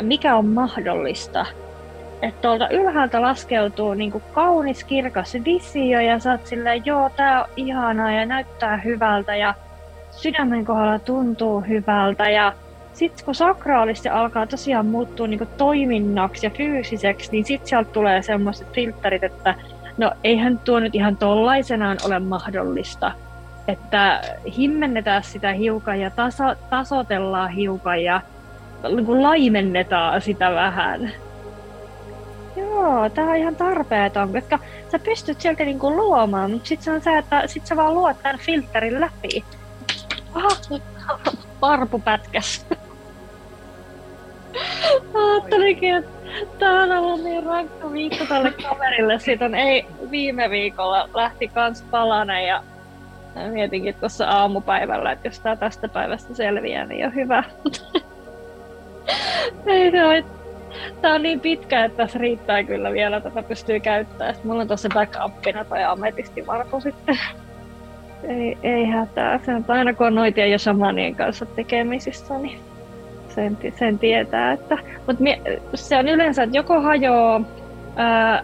mikä 0.01 0.35
on 0.35 0.45
mahdollista. 0.45 1.45
Että 2.21 2.41
tuolta 2.41 2.69
ylhäältä 2.69 3.21
laskeutuu 3.21 3.93
niin 3.93 4.11
kuin 4.11 4.23
kaunis, 4.33 4.83
kirkas 4.83 5.37
visio 5.45 5.99
ja 5.99 6.19
sä 6.19 6.31
oot 6.31 6.47
silleen, 6.47 6.85
joo, 6.85 7.09
tää 7.09 7.43
on 7.43 7.49
ihanaa 7.55 8.11
ja 8.11 8.25
näyttää 8.25 8.77
hyvältä 8.77 9.35
ja 9.35 9.53
sydämen 10.11 10.65
kohdalla 10.65 10.99
tuntuu 10.99 11.61
hyvältä 11.61 12.29
ja 12.29 12.53
sitten 12.93 13.25
kun 13.25 13.35
sakraalisti 13.35 14.09
alkaa 14.09 14.47
tosiaan 14.47 14.85
muuttua 14.85 15.27
niin 15.27 15.47
toiminnaksi 15.57 16.45
ja 16.45 16.49
fyysiseksi, 16.49 17.31
niin 17.31 17.45
sitten 17.45 17.69
sieltä 17.69 17.91
tulee 17.91 18.21
semmoiset 18.21 18.67
filterit, 18.73 19.23
että 19.23 19.55
no 19.97 20.11
eihän 20.23 20.59
tuo 20.59 20.79
nyt 20.79 20.95
ihan 20.95 21.17
tollaisenaan 21.17 21.97
ole 22.05 22.19
mahdollista 22.19 23.11
että 23.67 24.21
himmennetään 24.57 25.23
sitä 25.23 25.53
hiukan 25.53 25.99
ja 25.99 26.09
taso, 26.09 26.43
tasotellaan 26.69 27.49
hiukan 27.49 28.03
ja 28.03 28.21
niin 28.89 29.05
kuin 29.05 29.23
laimennetaan 29.23 30.21
sitä 30.21 30.51
vähän. 30.51 31.11
Joo, 32.55 33.09
tää 33.09 33.25
on 33.25 33.35
ihan 33.35 33.55
tarpeeton, 33.55 34.33
koska 34.33 34.59
sä 34.91 34.99
pystyt 34.99 35.41
sieltä 35.41 35.57
kuin 35.57 35.65
niinku 35.65 35.95
luomaan, 35.95 36.51
mutta 36.51 36.67
sit 36.67 36.81
se 36.81 36.91
on 36.91 37.01
se, 37.01 37.17
että 37.17 37.47
sit 37.47 37.65
sä 37.65 37.75
vaan 37.75 37.93
luot 37.93 38.17
tämän 38.23 38.39
filterin 38.39 39.01
läpi. 39.01 39.43
Aha, 40.33 40.49
varpu 41.61 41.99
pätkäs. 41.99 42.65
Ajattelinkin, 45.13 45.95
että 45.95 46.11
tää 46.59 46.83
on 46.83 46.91
ollut 46.91 47.23
niin 47.23 47.43
rankka 47.43 47.91
viikko 47.91 48.25
tälle 48.25 48.51
kaverille. 48.51 49.19
Siitä 49.19 49.45
on 49.45 49.55
ei 49.55 49.85
viime 50.11 50.49
viikolla 50.49 51.09
lähti 51.13 51.47
kans 51.47 51.81
palana 51.81 52.41
ja 52.41 52.63
Mä 53.35 53.47
mietinkin 53.47 53.95
tuossa 53.95 54.29
aamupäivällä, 54.29 55.11
että 55.11 55.27
jos 55.27 55.39
tää 55.39 55.55
tästä 55.55 55.87
päivästä 55.87 56.35
selviää, 56.35 56.85
niin 56.85 57.05
on 57.05 57.15
hyvä. 57.15 57.43
Ei 59.65 59.91
se 59.91 60.05
ole. 60.05 60.25
Tää 61.01 61.13
on 61.13 61.21
niin 61.21 61.39
pitkä, 61.39 61.85
että 61.85 61.97
tässä 61.97 62.19
riittää 62.19 62.63
kyllä 62.63 62.91
vielä, 62.91 63.21
tätä 63.21 63.43
pystyy 63.43 63.79
käyttämään. 63.79 64.33
Sitten 64.33 64.51
mulla 64.51 64.61
on 64.61 64.67
tuossa 64.67 64.89
backupina 64.93 65.65
tai 65.65 65.83
ametisti 65.83 66.47
varpu 66.47 66.81
sitten. 66.81 67.19
Ei, 68.23 68.57
ei 68.63 68.85
hätää. 68.85 69.39
Se 69.45 69.55
on 69.55 69.65
aina 69.67 69.93
kun 69.93 70.07
on 70.07 70.15
noitien 70.15 70.51
ja 70.51 70.59
samanien 70.59 71.15
kanssa 71.15 71.45
tekemisissä, 71.45 72.37
niin 72.37 72.59
sen, 73.29 73.57
sen 73.79 73.99
tietää. 73.99 74.51
Että, 74.51 74.77
mutta 75.07 75.23
se 75.75 75.97
on 75.97 76.07
yleensä, 76.07 76.43
että 76.43 76.57
joko 76.57 76.81
hajoaa 76.81 77.41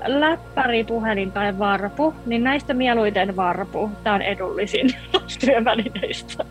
Läppäri, 0.06 0.84
puhelin 0.84 1.32
tai 1.32 1.60
varpu, 1.60 2.14
niin 2.26 2.44
näistä 2.44 2.74
mieluiten 2.74 3.36
varpu. 3.36 3.92
Tämä 4.04 4.16
on 4.16 4.22
edullisin 4.22 4.90
työvälineistä. 5.46 6.46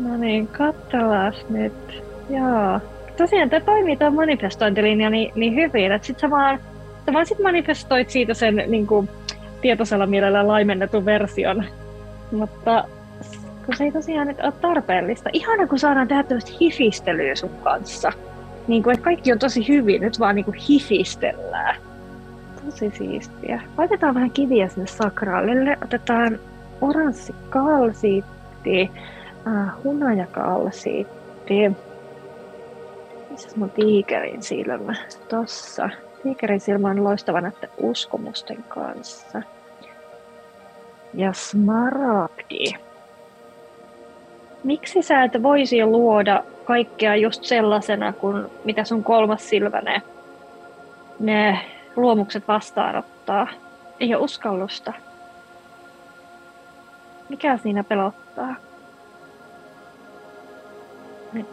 no 0.00 0.16
niin, 0.16 0.46
katsellaan 0.48 1.32
nyt. 1.48 2.02
Joo. 2.30 2.80
Tosiaan 3.16 3.50
tämä 3.50 3.64
toimii 3.64 3.96
tuo 3.96 4.10
manifestointilinja 4.10 5.10
niin, 5.10 5.32
niin 5.34 5.54
hyvin, 5.54 5.92
että 5.92 6.06
sit 6.06 6.18
sä 6.18 6.30
vaan, 6.30 6.60
sä 7.06 7.12
vaan 7.12 7.26
sit 7.26 7.38
manifestoit 7.38 8.10
siitä 8.10 8.34
sen 8.34 8.64
niin 8.66 8.86
kuin, 8.86 9.08
tietoisella 9.60 10.06
mielellä 10.06 10.48
laimennetun 10.48 11.04
version. 11.04 11.64
Mutta 12.32 12.84
kun 13.66 13.76
se 13.76 13.84
ei 13.84 13.92
tosiaan 13.92 14.26
nyt 14.26 14.40
ole 14.40 14.52
tarpeellista. 14.52 15.30
Ihana, 15.32 15.66
kun 15.66 15.78
saadaan 15.78 16.08
tehdä 16.08 16.22
tämmöistä 16.22 16.52
hifistelyä 16.60 17.34
sun 17.34 17.50
kanssa 17.62 18.12
niin 18.68 18.82
kuin, 18.82 18.94
että 18.94 19.04
kaikki 19.04 19.32
on 19.32 19.38
tosi 19.38 19.68
hyvin, 19.68 20.02
nyt 20.02 20.20
vaan 20.20 20.34
niin 20.34 20.44
kuin 20.44 20.56
hifistellään. 20.56 21.76
Tosi 22.64 22.92
siistiä. 22.98 23.62
Laitetaan 23.78 24.14
vähän 24.14 24.30
kiviä 24.30 24.68
sinne 24.68 24.86
sakraalille. 24.86 25.78
Otetaan 25.84 26.38
oranssi 26.80 27.34
kalsiitti, 27.50 28.90
äh, 29.46 29.82
hunajakalsiitti. 29.84 31.70
Missä 33.30 33.48
mun 33.56 33.70
tiikerin 33.70 34.42
silmä? 34.42 34.94
Tossa. 35.28 35.90
Tiikerin 36.22 36.60
silmä 36.60 36.90
on 36.90 37.04
loistava 37.04 37.40
näiden 37.40 37.70
uskomusten 37.78 38.64
kanssa. 38.68 39.42
Ja 41.14 41.32
smaragdi. 41.32 42.64
Miksi 44.64 45.02
sä 45.02 45.22
et 45.22 45.42
voisi 45.42 45.84
luoda 45.84 46.44
kaikkea 46.66 47.16
just 47.16 47.44
sellaisena 47.44 48.12
kuin 48.12 48.46
mitä 48.64 48.84
sun 48.84 49.04
kolmas 49.04 49.48
silmä 49.48 49.80
ne, 49.80 50.02
ne 51.20 51.60
luomukset 51.96 52.48
vastaanottaa? 52.48 53.48
Ei 54.00 54.14
ole 54.14 54.24
uskallusta. 54.24 54.92
Mikä 57.28 57.56
siinä 57.56 57.84
pelottaa? 57.84 58.54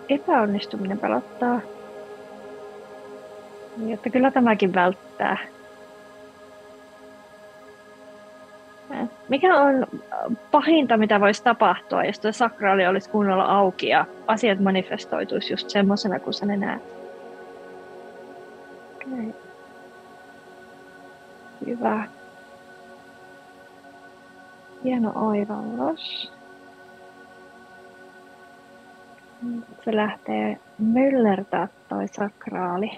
Epäonnistuminen 0.09 0.99
pelottaa. 0.99 1.61
Niin, 3.77 3.93
että 3.93 4.09
kyllä 4.09 4.31
tämäkin 4.31 4.73
välttää. 4.73 5.37
Mikä 9.29 9.55
on 9.55 9.87
pahinta, 10.51 10.97
mitä 10.97 11.19
voisi 11.19 11.43
tapahtua, 11.43 12.03
jos 12.03 12.19
tuo 12.19 12.31
sakraali 12.31 12.87
olisi 12.87 13.09
kunnolla 13.09 13.45
auki 13.45 13.87
ja 13.87 14.05
asiat 14.27 14.59
manifestoituisi 14.59 15.53
just 15.53 15.69
semmoisena 15.69 16.19
kuin 16.19 16.33
sä 16.33 16.45
ne 16.45 16.57
näet? 16.57 16.81
Okay. 18.95 19.33
Hyvä. 21.65 22.07
Hieno 24.83 25.11
oivallus. 25.15 26.33
Se 29.85 29.95
lähtee 29.95 30.59
myllertää 30.77 31.67
toi 31.89 32.07
sakraali. 32.07 32.91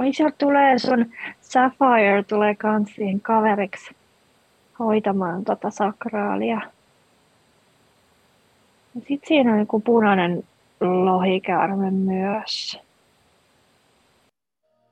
Oi, 0.00 0.12
sieltä 0.12 0.36
tulee 0.38 0.78
sun 0.78 1.06
Sapphire 1.40 2.22
tulee 2.22 2.54
kans 2.54 2.94
siihen 2.94 3.20
kaveriksi 3.20 3.94
hoitamaan 4.78 5.44
tota 5.44 5.70
sakraalia. 5.70 6.60
Ja 8.94 9.00
sit 9.08 9.24
siinä 9.24 9.52
on 9.52 9.58
joku 9.58 9.80
punainen 9.80 10.42
lohikäärme 10.80 11.90
myös. 11.90 12.80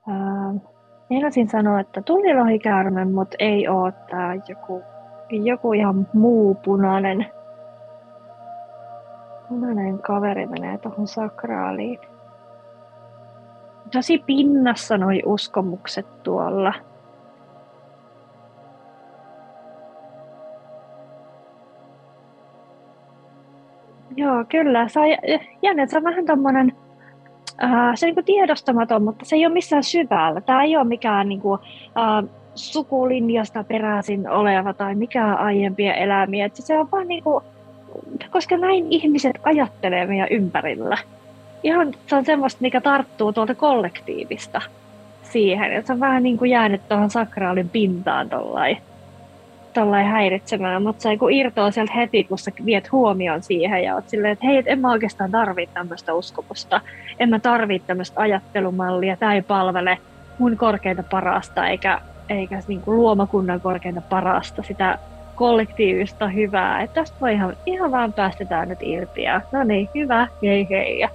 Ää, 0.08 0.54
meinasin 1.10 1.48
sanoa, 1.48 1.80
että 1.80 2.02
tuli 2.02 2.34
lohikäärme, 2.34 3.04
mutta 3.04 3.36
ei 3.38 3.68
oo 3.68 3.92
tää 4.10 4.34
joku, 4.48 4.82
joku 5.30 5.72
ihan 5.72 6.08
muu 6.12 6.54
punainen. 6.54 7.26
Punainen 9.48 9.98
kaveri 9.98 10.46
menee 10.46 10.78
tuohon 10.78 11.08
sakraaliin 11.08 11.98
tosi 13.92 14.18
pinnassa 14.18 14.98
noi 14.98 15.22
uskomukset 15.26 16.22
tuolla. 16.22 16.74
Joo, 24.16 24.44
kyllä. 24.48 24.88
Se 24.88 25.00
on, 25.00 25.06
jännä, 25.62 25.86
se 25.86 25.96
on 25.96 26.04
vähän 26.04 26.26
tommonen, 26.26 26.72
äh, 27.64 27.70
se 27.94 28.06
on 28.06 28.12
niin 28.14 28.24
tiedostamaton, 28.24 29.02
mutta 29.02 29.24
se 29.24 29.36
ei 29.36 29.46
ole 29.46 29.52
missään 29.52 29.84
syvällä. 29.84 30.40
Tämä 30.40 30.62
ei 30.62 30.76
ole 30.76 30.84
mikään 30.84 31.28
niin 31.28 31.40
kuin, 31.40 31.60
äh, 31.98 32.30
sukulinjasta 32.54 33.64
peräisin 33.64 34.28
oleva 34.28 34.74
tai 34.74 34.94
mikään 34.94 35.38
aiempia 35.38 35.94
elämiä. 35.94 36.46
Että 36.46 36.62
se 36.62 36.78
on 36.78 36.90
vaan 36.92 37.08
niin 37.08 37.22
kuin, 37.22 37.44
koska 38.30 38.56
näin 38.56 38.86
ihmiset 38.90 39.36
ajattelee 39.42 40.06
meidän 40.06 40.28
ympärillä 40.30 40.98
ihan 41.62 41.94
se 42.06 42.16
on 42.16 42.24
semmoista, 42.24 42.58
mikä 42.60 42.80
tarttuu 42.80 43.32
tuolta 43.32 43.54
kollektiivista 43.54 44.62
siihen. 45.22 45.72
Että 45.72 45.86
se 45.86 45.92
on 45.92 46.00
vähän 46.00 46.22
niin 46.22 46.38
kuin 46.38 46.50
jäänyt 46.50 46.88
tuohon 46.88 47.10
sakraalin 47.10 47.68
pintaan 47.68 48.28
tollain, 48.28 48.78
tollain 49.74 50.06
häiritsemään, 50.06 50.82
mutta 50.82 51.02
se 51.02 51.16
kun 51.16 51.32
irtoaa 51.32 51.70
sieltä 51.70 51.92
heti, 51.92 52.24
kun 52.24 52.38
sä 52.38 52.50
viet 52.64 52.92
huomioon 52.92 53.42
siihen 53.42 53.84
ja 53.84 53.94
oot 53.94 54.08
silleen, 54.08 54.32
että 54.32 54.46
hei, 54.46 54.56
et 54.56 54.68
en 54.68 54.78
mä 54.78 54.92
oikeastaan 54.92 55.30
tarvitse 55.30 55.74
tämmöistä 55.74 56.14
uskomusta, 56.14 56.80
en 57.20 57.28
mä 57.28 57.38
tarvitse 57.38 57.86
tämmöistä 57.86 58.20
ajattelumallia, 58.20 59.16
tämä 59.16 59.34
ei 59.34 59.42
palvele 59.42 59.98
mun 60.38 60.56
korkeinta 60.56 61.02
parasta 61.02 61.66
eikä, 61.66 62.00
eikä 62.28 62.62
niin 62.68 62.80
kuin 62.80 62.96
luomakunnan 62.96 63.60
korkeinta 63.60 64.00
parasta, 64.00 64.62
sitä 64.62 64.98
kollektiivista 65.34 66.28
hyvää, 66.28 66.82
että 66.82 66.94
tästä 66.94 67.16
voi 67.20 67.32
ihan, 67.32 67.56
ihan 67.66 67.90
vaan 67.90 68.12
päästetään 68.12 68.68
nyt 68.68 68.78
irti 68.82 69.22
ja 69.22 69.40
no 69.52 69.64
niin, 69.64 69.88
hyvä, 69.94 70.28
hei 70.42 70.66
hei 70.70 71.08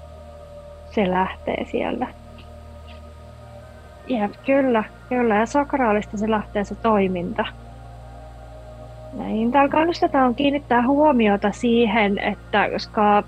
se 0.91 1.09
lähtee 1.09 1.65
siellä. 1.71 2.07
Ja 4.07 4.29
kyllä, 4.45 4.83
kyllä. 5.09 5.35
Ja 5.35 5.45
sakraalista 5.45 6.17
se 6.17 6.31
lähtee 6.31 6.63
se 6.63 6.75
toiminta. 6.75 7.45
Näin. 9.17 9.51
Täällä 9.51 9.69
kannustetaan 9.69 10.35
kiinnittää 10.35 10.87
huomiota 10.87 11.51
siihen, 11.51 12.19
että 12.19 12.69
koska 12.69 13.17
äh, 13.17 13.23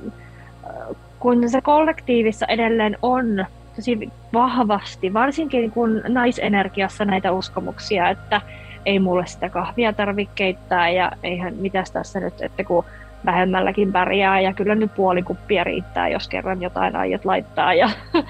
kun 1.20 1.50
se 1.50 1.62
kollektiivissa 1.62 2.46
edelleen 2.46 2.98
on 3.02 3.46
tosi 3.76 4.12
vahvasti, 4.34 5.14
varsinkin 5.14 5.72
kun 5.72 6.02
naisenergiassa 6.08 7.06
näitä 7.06 7.32
uskomuksia, 7.32 8.10
että 8.10 8.42
ei 8.86 9.00
mulle 9.00 9.26
sitä 9.26 9.50
kahvia 9.50 9.94
tarvitse 9.94 10.34
keittää 10.36 10.90
ja 10.90 11.12
eihän 11.24 11.54
mitäs 11.54 11.92
tässä 11.92 12.20
nyt, 12.20 12.42
että 12.42 12.64
kun 12.64 12.86
vähemmälläkin 13.26 13.92
pärjää 13.92 14.40
ja 14.40 14.54
kyllä 14.54 14.76
nyt 14.76 14.96
puoli 14.96 15.24
kuppia 15.24 15.64
riittää, 15.64 16.10
jos 16.10 16.28
kerran 16.28 16.62
jotain 16.62 16.96
aiot 16.96 17.26
laittaa 17.26 17.74
ja, 17.74 17.90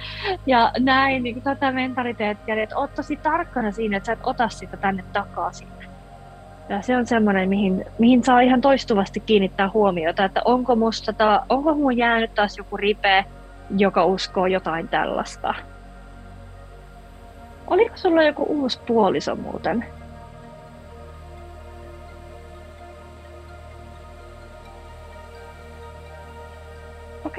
ja 0.46 0.72
näin 0.80 1.24
niin 1.24 1.36
kuin 1.36 1.44
tätä 1.44 1.72
mentaliteettia, 1.72 2.64
että 2.64 2.78
oot 2.78 2.96
tosi 2.96 3.16
tarkkana 3.16 3.72
siinä, 3.72 3.98
että 3.98 4.08
sä 4.08 4.14
et 4.14 4.20
ota 4.24 4.50
sitä 4.50 4.78
tänne 4.78 5.04
takaisin. 5.14 5.68
Ja 6.70 6.82
se 6.82 6.98
on 6.98 7.06
semmoinen, 7.06 7.50
mihin, 7.50 7.86
mihin 8.00 8.24
saa 8.24 8.42
ihan 8.42 8.62
toistuvasti 8.62 9.20
kiinnittää 9.20 9.70
huomiota, 9.74 10.26
että 10.26 10.42
onko 10.46 10.76
musta 10.76 11.14
ta, 11.14 11.46
onko 11.50 11.74
mun 11.74 11.98
jäänyt 11.98 12.36
taas 12.36 12.58
joku 12.58 12.78
ripe, 12.78 13.26
joka 13.78 14.06
uskoo 14.06 14.48
jotain 14.48 14.88
tällaista. 14.88 15.54
Oliko 17.68 17.98
sulla 17.98 18.24
joku 18.24 18.44
uusi 18.44 18.80
puoliso 18.88 19.36
muuten? 19.36 19.86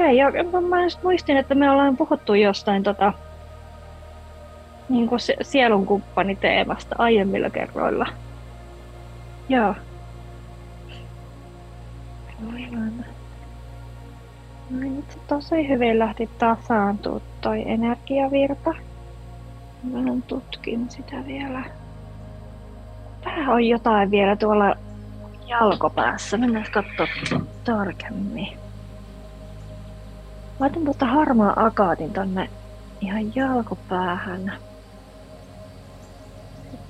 Okei, 0.04 0.24
okay, 0.24 0.60
mä 0.60 0.82
just 0.82 1.02
muistin, 1.02 1.36
että 1.36 1.54
me 1.54 1.70
ollaan 1.70 1.96
puhuttu 1.96 2.34
jostain 2.34 2.82
tota, 2.82 3.12
niin 4.88 5.08
kuin 5.08 5.20
sielun 5.42 5.86
kumppaniteemasta 5.86 6.96
aiemmilla 6.98 7.50
kerroilla. 7.50 8.06
Joo. 9.48 9.74
Aivan. 12.54 13.04
No 14.70 14.78
nyt 14.78 15.10
se 15.10 15.18
tosi 15.26 15.68
hyvin 15.68 15.98
lähti 15.98 16.30
tasaantua 16.38 17.20
toi 17.40 17.62
energiavirta. 17.66 18.74
Mä 19.82 20.00
tutkin 20.26 20.90
sitä 20.90 21.16
vielä. 21.26 21.64
Tää 23.24 23.52
on 23.52 23.64
jotain 23.64 24.10
vielä 24.10 24.36
tuolla 24.36 24.74
jalkopäässä. 25.46 26.36
Mennään 26.36 26.66
katsoa 26.72 27.40
tarkemmin. 27.64 28.63
Laitan 30.60 30.84
tuota 30.84 31.06
harmaa 31.06 31.52
akaatin 31.56 32.12
tonne 32.12 32.50
ihan 33.00 33.34
jalkopäähän. 33.34 34.52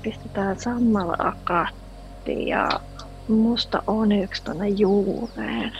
Pistetään 0.03 0.61
samalla 0.61 1.17
akaatti 1.19 2.49
ja 2.49 2.69
musta 3.29 3.83
on 3.87 4.13
yksi 4.13 4.45
tonne 4.45 4.69
juureen. 4.69 5.73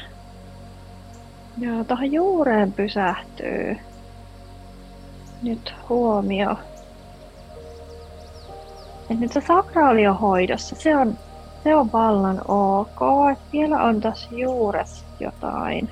Joo, 1.59 1.85
tuohon 1.85 2.13
juureen 2.13 2.73
pysähtyy 2.73 3.77
nyt 5.43 5.75
huomio. 5.89 6.57
Et 9.11 9.21
nyt 9.21 9.33
se 9.33 9.41
sakraali 9.41 10.07
on 10.07 10.19
hoidossa, 10.19 10.77
se 10.77 10.97
on, 10.97 11.19
se 11.65 11.77
on 11.77 11.93
vallan 11.93 12.43
ok. 12.49 12.99
Et 13.33 13.39
vielä 13.53 13.83
on 13.83 14.01
tässä 14.01 14.29
juuressa 14.33 15.07
jotain 15.21 15.91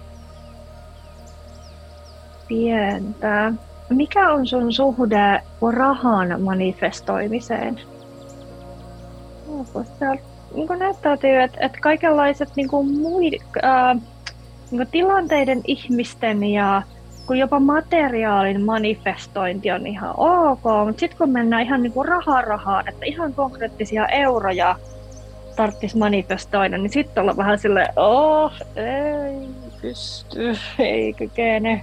pientä. 2.48 3.52
Mikä 3.90 4.33
on 4.33 4.46
sun 4.46 4.72
suhde 4.72 5.42
rahan 5.72 6.42
manifestoimiseen? 6.42 7.81
niin 10.55 10.66
kuin 10.66 10.78
näyttäytyy, 10.78 11.40
että, 11.42 11.59
että 11.61 11.78
kaikenlaiset 11.81 12.48
niin 12.57 12.68
kuin 12.68 12.98
muid, 13.00 13.35
äh, 13.64 14.00
niin 14.70 14.88
tilanteiden, 14.90 15.61
ihmisten 15.66 16.44
ja 16.44 16.83
kun 17.26 17.38
jopa 17.38 17.61
materiaalin 17.61 18.64
manifestointi 18.64 19.70
on 19.70 19.87
ihan 19.87 20.14
ok, 20.16 20.62
mutta 20.87 21.00
sitten 21.00 21.18
kun 21.18 21.31
mennään 21.31 21.62
ihan 21.62 21.83
niin 21.83 21.92
kuin 21.92 22.09
rahaa 22.09 22.83
että 22.88 23.07
ihan 23.07 23.35
konkreettisia 23.35 24.07
euroja 24.07 24.76
tarvitsisi 25.57 25.98
manifestoida, 25.98 26.78
niin 26.78 26.92
sitten 26.92 27.20
ollaan 27.20 27.37
vähän 27.37 27.59
silleen, 27.59 27.92
oh, 27.96 28.52
ei 28.76 29.48
pysty, 29.81 30.57
ei 30.78 31.12
kykene. 31.12 31.83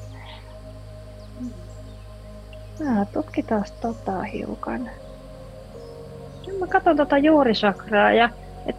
Mä 2.80 3.06
tutkitaan 3.06 3.65
tota 3.82 4.22
hiukan. 4.22 4.89
Mä 6.60 6.68
katson 6.68 6.98
tota 6.98 7.18
juurisakraa 7.18 8.12
ja 8.12 8.30
et, 8.65 8.76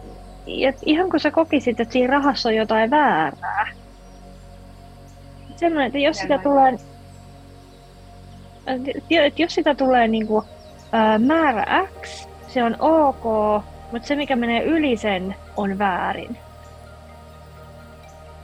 et 0.67 0.77
ihan 0.85 1.09
kun 1.09 1.19
sä 1.19 1.31
kokisit, 1.31 1.79
että 1.79 1.93
siinä 1.93 2.13
rahassa 2.13 2.49
on 2.49 2.55
jotain 2.55 2.91
väärää. 2.91 3.67
Semmoinen, 5.55 5.87
että 5.87 5.99
jos 5.99 6.17
sitä 6.17 6.37
tulee, 6.37 6.73
että 9.09 9.41
jos 9.41 9.55
sitä 9.55 9.75
tulee 9.75 10.07
niinku, 10.07 10.43
ää, 10.91 11.19
määrä 11.19 11.87
X, 12.01 12.27
se 12.47 12.63
on 12.63 12.75
ok, 12.79 13.23
mutta 13.91 14.07
se 14.07 14.15
mikä 14.15 14.35
menee 14.35 14.63
yli 14.63 14.97
sen 14.97 15.35
on 15.57 15.79
väärin. 15.79 16.37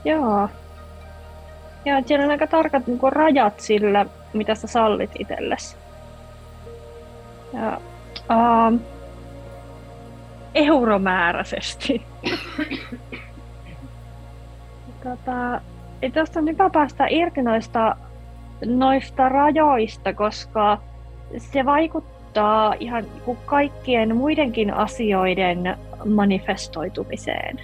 Joo. 0.04 0.48
Ja 1.84 2.02
siellä 2.06 2.24
on 2.24 2.30
aika 2.30 2.46
tarkat 2.46 2.86
niinku, 2.86 3.10
rajat 3.10 3.60
sillä, 3.60 4.06
mitä 4.32 4.54
sä 4.54 4.66
sallit 4.66 5.10
itsellesi. 5.18 5.76
Ja, 7.52 7.80
uh, 8.16 8.80
euromääräisesti. 10.54 12.02
tota, 15.04 15.60
Tuosta 16.14 16.38
on 16.38 16.48
hyvä 16.48 16.70
päästä 16.70 17.06
irti 17.10 17.42
noista, 17.42 17.96
noista 18.66 19.28
rajoista, 19.28 20.12
koska 20.12 20.78
se 21.36 21.64
vaikuttaa 21.64 22.74
ihan 22.80 23.04
niinku 23.04 23.34
kaikkien 23.46 24.16
muidenkin 24.16 24.74
asioiden 24.74 25.76
manifestoitumiseen. 26.04 27.60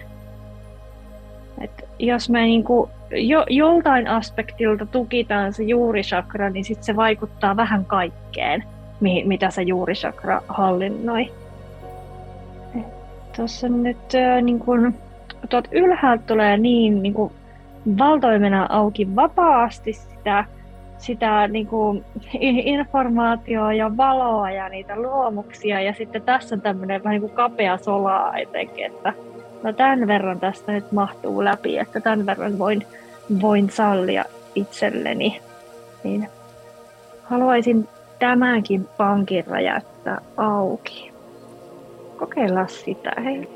Et 1.60 1.88
jos 1.98 2.30
me 2.30 2.42
niinku 2.42 2.90
jo, 3.10 3.44
joltain 3.50 4.08
aspektilta 4.08 4.86
tukitaan 4.86 5.52
se 5.52 5.62
juurisakra, 5.62 6.50
niin 6.50 6.64
sit 6.64 6.82
se 6.82 6.96
vaikuttaa 6.96 7.56
vähän 7.56 7.84
kaikkeen, 7.84 8.64
mi, 9.00 9.22
mitä 9.26 9.50
se 9.50 9.62
juurisakra 9.62 10.42
hallinnoi. 10.48 11.32
Tuossa 13.36 13.68
nyt 13.68 14.14
äh, 14.14 14.42
niin 14.42 14.58
kun, 14.58 14.94
tuot 15.48 15.68
ylhäältä 15.72 16.24
tulee 16.26 16.56
niin, 16.56 17.02
niin 17.02 17.14
kun, 17.14 17.32
valtoimena 17.98 18.66
auki 18.70 19.16
vapaasti 19.16 19.92
sitä, 19.92 20.44
sitä 20.98 21.48
niin 21.48 21.66
kuin, 21.66 22.04
informaatiota 22.40 23.72
ja 23.72 23.96
valoa 23.96 24.50
ja 24.50 24.68
niitä 24.68 24.96
luomuksia. 24.96 25.80
Ja 25.80 25.92
sitten 25.92 26.22
tässä 26.22 26.54
on 26.54 26.60
tämmöinen 26.60 27.04
vähän 27.04 27.12
niin 27.12 27.20
kuin 27.20 27.32
kapea 27.32 27.78
solaa 27.78 28.36
etenkin, 28.36 28.86
että 28.86 29.12
no 29.64 29.72
tämän 29.72 30.06
verran 30.06 30.40
tästä 30.40 30.72
nyt 30.72 30.92
mahtuu 30.92 31.44
läpi, 31.44 31.78
että 31.78 32.00
tämän 32.00 32.26
verran 32.26 32.58
voin, 32.58 32.86
voin 33.42 33.70
sallia 33.70 34.24
itselleni. 34.54 35.40
Niin 36.04 36.28
haluaisin 37.22 37.88
tämänkin 38.18 38.88
pankin 38.96 39.46
räjäyttää 39.46 40.20
auki. 40.36 41.12
Kokeillaan 42.16 42.68
sitä, 42.68 43.12
hei. 43.24 43.48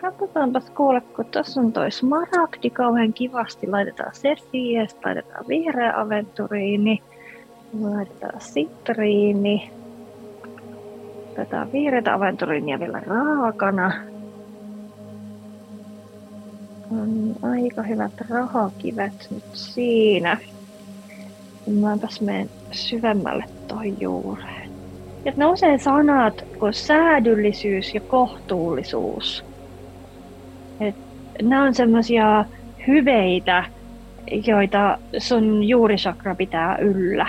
Katsotaanpas 0.00 0.70
kuule, 0.70 1.00
kun 1.00 1.24
tuossa 1.24 1.60
on 1.60 1.72
toi 1.72 1.90
smaragdi 1.90 2.70
kauhean 2.70 3.12
kivasti. 3.12 3.66
Laitetaan 3.66 4.14
se 4.14 4.36
siihen, 4.50 4.88
laitetaan 5.04 5.44
vihreä 5.48 6.00
aventuriini, 6.00 7.02
laitetaan 7.80 8.40
sitriini, 8.40 9.70
laitetaan 11.38 11.72
vihreätä 11.72 12.14
aventuriinia 12.14 12.80
vielä 12.80 13.00
raakana. 13.00 13.92
On 16.90 17.36
aika 17.42 17.82
hyvät 17.82 18.12
rahakivet 18.30 19.28
nyt 19.30 19.44
siinä. 19.52 20.36
Mäpäs 21.80 22.20
menen 22.20 22.50
syvemmälle 22.70 23.44
toi 23.68 23.94
juureen. 24.00 24.70
Ja 25.24 25.32
nousee 25.36 25.78
sanat 25.78 26.44
kuin 26.58 26.72
säädyllisyys 26.72 27.94
ja 27.94 28.00
kohtuullisuus. 28.00 29.44
Et 30.80 30.94
nämä 31.42 31.62
on 31.62 31.74
semmoisia 31.74 32.44
hyveitä, 32.86 33.64
joita 34.46 34.98
sun 35.18 35.64
juurisakra 35.64 36.34
pitää 36.34 36.76
yllä. 36.76 37.26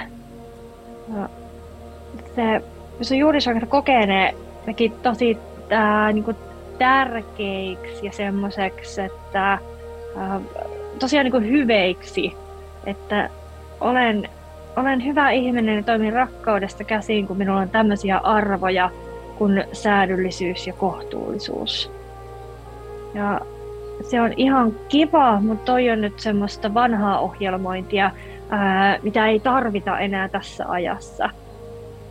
Se, 2.35 2.61
sun 3.01 3.17
juurisakra 3.17 3.67
kokee 3.67 4.05
ne 4.05 4.35
nekin 4.67 4.91
tosi 4.91 5.37
ää, 5.69 6.11
niinku 6.11 6.33
tärkeiksi 6.77 8.05
ja 8.05 8.11
semmoiseksi, 8.11 9.01
että 9.01 9.59
ää, 10.17 10.41
tosiaan 10.99 11.23
niinku 11.23 11.39
hyveiksi, 11.39 12.35
että 12.85 13.29
olen, 13.81 14.29
olen 14.75 15.05
hyvä 15.05 15.29
ihminen 15.31 15.75
ja 15.75 15.83
toimin 15.83 16.13
rakkaudesta 16.13 16.83
käsiin, 16.83 17.27
kun 17.27 17.37
minulla 17.37 17.59
on 17.59 17.69
tämmöisiä 17.69 18.17
arvoja 18.17 18.89
kuin 19.37 19.63
säädyllisyys 19.73 20.67
ja 20.67 20.73
kohtuullisuus. 20.73 21.91
Ja 23.13 23.41
se 24.01 24.21
on 24.21 24.33
ihan 24.37 24.75
kiva, 24.89 25.41
mutta 25.41 25.65
toi 25.65 25.89
on 25.89 26.01
nyt 26.01 26.19
semmoista 26.19 26.73
vanhaa 26.73 27.19
ohjelmointia, 27.19 28.11
ää, 28.49 28.99
mitä 29.03 29.27
ei 29.27 29.39
tarvita 29.39 29.99
enää 29.99 30.29
tässä 30.29 30.65
ajassa. 30.69 31.29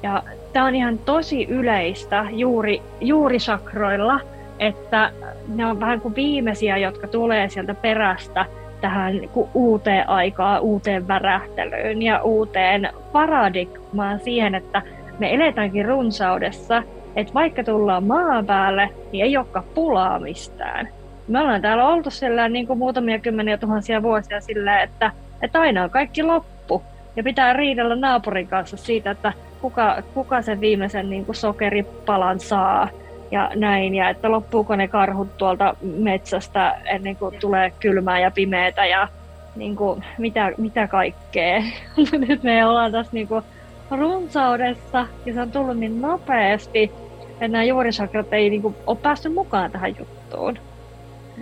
Ja 0.03 0.23
tämä 0.53 0.67
on 0.67 0.75
ihan 0.75 0.99
tosi 0.99 1.45
yleistä 1.45 2.27
juuri, 2.31 2.83
juuri 3.01 3.39
sakroilla, 3.39 4.21
että 4.59 5.11
ne 5.49 5.67
on 5.67 5.81
vähän 5.81 6.01
kuin 6.01 6.15
viimeisiä, 6.15 6.77
jotka 6.77 7.09
tulee 7.09 7.49
sieltä 7.49 7.75
perästä 7.75 8.47
tähän 8.81 9.21
uuteen 9.55 10.09
aikaan, 10.09 10.61
uuteen 10.61 11.09
värähtelyyn 11.09 12.03
ja 12.03 12.23
uuteen 12.23 12.91
paradigmaan 13.13 14.21
siihen, 14.21 14.55
että 14.55 14.83
me 15.19 15.35
eletäänkin 15.35 15.85
runsaudessa, 15.85 16.83
että 17.17 17.35
vaikka 17.35 17.65
tullaan 17.65 18.05
maan 18.05 18.47
päälle, 18.47 18.91
niin 19.13 19.25
ei 19.25 19.37
olekaan 19.37 19.65
pulaa 19.75 20.19
mistään. 20.19 20.89
Me 21.29 21.41
ollaan 21.41 21.63
täällä 21.63 21.89
oltu 21.89 22.11
sillä 22.11 22.49
niin 22.49 22.67
kuin 22.67 22.79
muutamia 22.79 23.19
kymmeniä 23.19 23.59
tuhansia 23.59 24.03
vuosia 24.03 24.41
sillä, 24.41 24.83
että, 24.83 25.13
että 25.43 25.61
aina 25.61 25.85
on 25.85 25.91
kaikki 25.91 26.23
loppu. 26.23 26.83
Ja 27.17 27.23
pitää 27.23 27.53
riidellä 27.53 27.97
naapurin 27.97 28.49
kanssa 28.49 28.77
siitä, 28.77 29.11
että 29.11 29.33
kuka, 29.61 30.03
kuka 30.15 30.43
sen 30.43 30.61
viimeisen 30.61 31.11
niin 31.11 31.27
kuin 31.27 31.37
sokeripalan 31.37 32.41
saa 32.41 32.89
ja 33.31 33.51
näin, 33.55 33.95
ja 33.95 34.09
että 34.09 34.31
loppuuko 34.31 34.77
ne 34.77 34.89
karhut 34.89 35.37
tuolta 35.37 35.77
metsästä 35.83 36.79
ennen 36.85 37.17
kuin 37.17 37.37
tulee 37.41 37.73
kylmää 37.81 38.21
ja 38.21 38.31
pimeätä 38.31 38.87
ja 38.87 39.09
niin 39.57 39.77
kuin, 39.77 40.05
mitä, 40.19 40.53
mitä 40.59 40.87
kaikkea. 40.87 41.63
Nyt 42.29 42.43
me 42.43 42.67
ollaan 42.67 42.93
tässä 42.93 43.13
niin 43.13 43.29
kuin 43.29 43.45
runsaudessa 43.91 45.07
ja 45.27 45.35
se 45.35 45.41
on 45.41 45.51
tullut 45.51 45.77
niin 45.77 46.01
nopeasti, 46.03 46.93
että 47.31 47.49
nämä 47.49 47.65
juurisakrat 47.65 48.33
ei 48.33 48.51
niin 48.51 48.63
kuin, 48.63 48.77
ole 48.87 48.97
päässyt 49.03 49.35
mukaan 49.35 49.71
tähän 49.71 49.95
juttuun. 49.99 50.59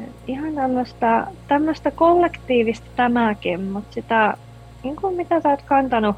Et 0.04 0.12
ihan 0.26 0.54
tämmöistä, 0.54 1.26
tämmöistä 1.48 1.90
kollektiivista 1.90 2.86
tämäkin, 2.96 3.60
mutta 3.60 3.94
sitä, 3.94 4.36
niin 4.82 4.96
kuin 4.96 5.16
mitä 5.16 5.40
sä 5.40 5.48
oot 5.48 5.62
kantanut, 5.62 6.16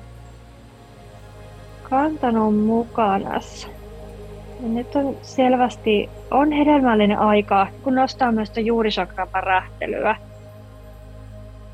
kantanut 1.90 2.66
mukanas. 2.66 3.68
Ja 4.62 4.68
nyt 4.68 4.96
on 4.96 5.16
selvästi, 5.22 6.10
on 6.30 6.52
hedelmällinen 6.52 7.18
aika, 7.18 7.66
kun 7.82 7.94
nostaa 7.94 8.32
myös 8.32 8.52
juurisakran 8.56 9.28
pärähtelyä 9.28 10.16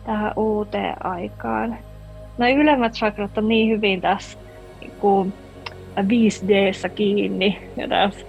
tähän 0.07 0.33
uuteen 0.37 1.07
aikaan. 1.07 1.79
No 2.39 2.49
ylemmät 2.49 2.93
chakrat 2.93 3.39
on 3.39 3.49
niin 3.49 3.71
hyvin 3.71 4.01
tässä 4.01 4.39
kuin 5.01 5.33
5 6.09 6.49
d 6.49 6.73
kiinni 6.95 7.71
ja 7.77 7.89
tässä 7.89 8.27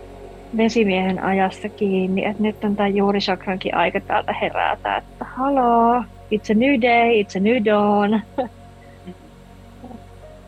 vesimiehen 0.58 1.24
ajassa 1.24 1.70
kiinni, 1.70 2.26
että 2.26 2.44
nyt 2.44 2.64
on 2.64 2.76
tämä 2.76 2.88
juurisakrankin 2.88 3.76
aika 3.76 4.00
täältä 4.00 4.34
herätä, 4.34 4.98
että 4.98 5.26
haloo, 5.26 6.04
it's 6.32 6.52
a 6.52 6.54
new 6.56 6.82
day, 6.82 7.22
it's 7.22 7.38
a 7.38 7.40
new 7.40 7.66
dawn. 7.66 8.22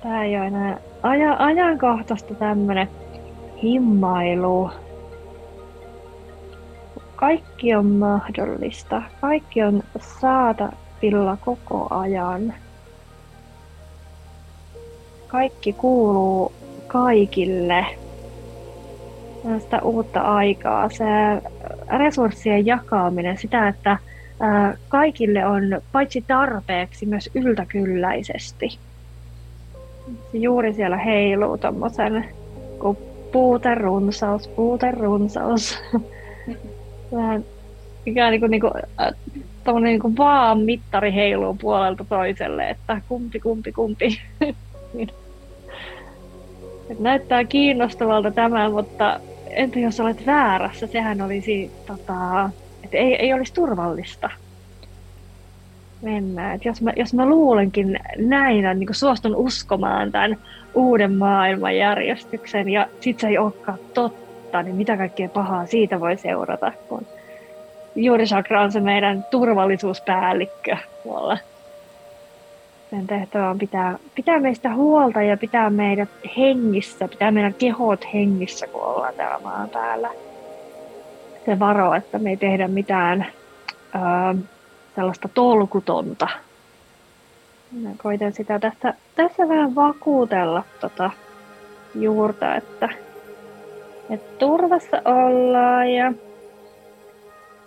Tämä 0.03 0.23
ei 0.23 0.37
ole 0.37 0.47
enää 0.47 0.77
aja, 1.03 1.35
ajankohtaista 1.39 2.33
tämmöinen 2.33 2.89
himmailu. 3.63 4.71
Kaikki 7.15 7.75
on 7.75 7.85
mahdollista. 7.85 9.01
Kaikki 9.21 9.63
on 9.63 9.83
saatavilla 10.21 11.37
koko 11.45 11.87
ajan. 11.89 12.53
Kaikki 15.27 15.73
kuuluu 15.73 16.51
kaikille 16.87 17.85
sitä 19.59 19.81
uutta 19.81 20.21
aikaa. 20.21 20.89
Se 20.89 21.05
resurssien 21.97 22.65
jakaminen, 22.65 23.37
sitä, 23.37 23.67
että 23.67 23.97
kaikille 24.87 25.45
on 25.45 25.63
paitsi 25.91 26.23
tarpeeksi 26.27 27.05
myös 27.05 27.29
yltäkylläisesti. 27.35 28.79
Se 30.31 30.37
juuri 30.37 30.73
siellä 30.73 30.97
heiluu 30.97 31.57
tommosen 31.57 32.25
kuin 32.79 32.97
puuten 33.31 33.77
runsaus, 33.77 34.47
puuten 34.47 34.93
runsaus. 34.93 35.79
Vähän 37.15 37.45
ikään 38.05 38.31
niin 38.31 38.41
kuin, 38.41 38.51
niin 38.51 38.61
kuin, 38.61 38.73
tommonen 39.63 39.89
niin 39.89 40.01
kuin 40.01 40.17
vaan 40.17 40.59
mittari 40.59 41.13
heiluu 41.13 41.57
puolelta 41.61 42.05
toiselle, 42.09 42.69
että 42.69 43.01
kumpi, 43.07 43.39
kumpi, 43.39 43.71
kumpi. 43.71 44.21
Et 46.89 46.99
näyttää 46.99 47.43
kiinnostavalta 47.43 48.31
tämä, 48.31 48.69
mutta 48.69 49.19
entä 49.49 49.79
jos 49.79 49.99
olet 49.99 50.25
väärässä? 50.25 50.87
Sehän 50.87 51.21
olisi, 51.21 51.71
tota, 51.87 52.49
että 52.83 52.97
ei, 52.97 53.15
ei 53.15 53.33
olisi 53.33 53.53
turvallista 53.53 54.29
mennä. 56.01 56.53
Et 56.53 56.65
jos, 56.65 56.81
mä, 56.81 56.93
jos 56.95 57.13
mä 57.13 57.25
luulenkin 57.25 57.99
näin, 58.17 58.79
niin 58.79 58.87
suostun 58.91 59.35
uskomaan 59.35 60.11
tämän 60.11 60.37
uuden 60.73 61.13
maailmanjärjestyksen 61.13 62.69
ja 62.69 62.87
sit 62.99 63.19
se 63.19 63.27
ei 63.27 63.37
olekaan 63.37 63.79
totta, 63.93 64.63
niin 64.63 64.75
mitä 64.75 64.97
kaikkea 64.97 65.29
pahaa 65.29 65.65
siitä 65.65 65.99
voi 65.99 66.17
seurata, 66.17 66.71
kun 66.89 67.05
Juuri 67.95 68.25
Chakra 68.25 68.61
on 68.61 68.71
se 68.71 68.79
meidän 68.79 69.25
turvallisuuspäällikkö 69.31 70.77
tuolla. 71.03 71.37
Sen 72.89 73.07
tehtävä 73.07 73.49
on 73.49 73.59
pitää, 73.59 73.99
pitää 74.15 74.39
meistä 74.39 74.73
huolta 74.73 75.21
ja 75.21 75.37
pitää 75.37 75.69
meidät 75.69 76.09
hengissä, 76.37 77.07
pitää 77.07 77.31
meidän 77.31 77.53
kehot 77.53 78.07
hengissä, 78.13 78.67
kun 78.67 78.81
ollaan 78.83 79.13
täällä 79.13 79.39
maan 79.43 79.69
päällä. 79.69 80.09
Se 81.45 81.59
varo, 81.59 81.93
että 81.93 82.19
me 82.19 82.29
ei 82.29 82.37
tehdä 82.37 82.67
mitään 82.67 83.25
ää, 83.93 84.35
sellaista 84.97 85.27
tolkutonta. 85.27 86.27
Mä 87.71 87.89
koitan 87.97 88.33
sitä 88.33 88.59
tässä, 88.59 88.93
tässä 89.15 89.47
vähän 89.49 89.75
vakuutella 89.75 90.63
tota 90.79 91.11
juurta, 91.95 92.55
että, 92.55 92.89
että 94.09 94.37
turvassa 94.39 95.01
ollaan 95.05 95.91
ja 95.91 96.13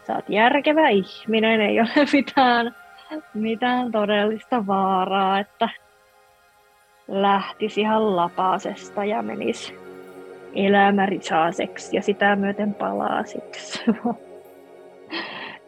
sä 0.06 0.14
oot 0.14 0.28
järkevä 0.28 0.88
ihminen, 0.88 1.60
ei 1.60 1.80
ole 1.80 1.88
mitään, 2.12 2.76
mitään 3.34 3.92
todellista 3.92 4.66
vaaraa, 4.66 5.38
että 5.38 5.68
lähtisi 7.08 7.80
ihan 7.80 8.16
lapasesta 8.16 9.04
ja 9.04 9.22
menisi 9.22 9.74
elämä 10.54 11.06
risaaseksi 11.06 11.96
ja 11.96 12.02
sitä 12.02 12.36
myöten 12.36 12.74
palaasiksi. 12.74 13.80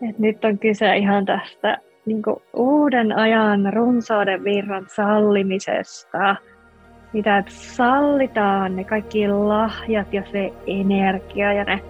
Et 0.09 0.19
nyt 0.19 0.45
on 0.45 0.59
kyse 0.59 0.97
ihan 0.97 1.25
tästä 1.25 1.79
niin 2.07 2.23
uuden 2.55 3.19
ajan 3.19 3.73
runsauden 3.73 4.45
virran 4.45 4.87
sallimisesta. 4.97 6.37
Sitä, 7.12 7.38
että 7.38 7.53
sallitaan 7.55 8.77
ne 8.77 8.85
kaikki 8.85 9.29
lahjat 9.29 10.12
ja 10.12 10.23
se 10.33 10.53
energia 10.67 11.53
ja 11.53 11.65
ne 11.65 11.81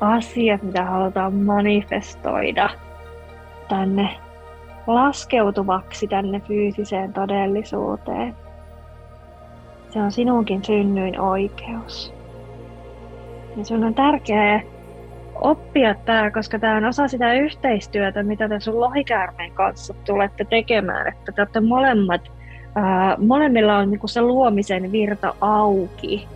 asiat, 0.00 0.62
mitä 0.62 0.84
halutaan 0.84 1.34
manifestoida 1.34 2.70
tänne 3.68 4.08
laskeutuvaksi 4.86 6.06
tänne 6.06 6.40
fyysiseen 6.40 7.12
todellisuuteen. 7.12 8.34
Se 9.90 9.98
on 9.98 10.12
sinunkin 10.12 10.64
synnyin 10.64 11.20
oikeus. 11.20 12.14
Ja 13.56 13.64
sun 13.64 13.84
on 13.84 13.94
tärkeää 13.94 14.60
oppia 15.40 15.94
tämä, 15.94 16.30
koska 16.30 16.58
tämä 16.58 16.76
on 16.76 16.84
osa 16.84 17.08
sitä 17.08 17.34
yhteistyötä, 17.34 18.22
mitä 18.22 18.48
te 18.48 18.60
sun 18.60 18.80
lohikäärmeen 18.80 19.52
kanssa 19.52 19.94
tulette 20.04 20.44
tekemään. 20.44 21.08
Että 21.08 21.32
te 21.32 21.40
olette 21.40 21.60
molemmat, 21.60 22.20
ää, 22.74 23.16
molemmilla 23.18 23.76
on 23.76 23.90
niinku 23.90 24.08
se 24.08 24.22
luomisen 24.22 24.92
virta 24.92 25.34
auki. 25.40 26.28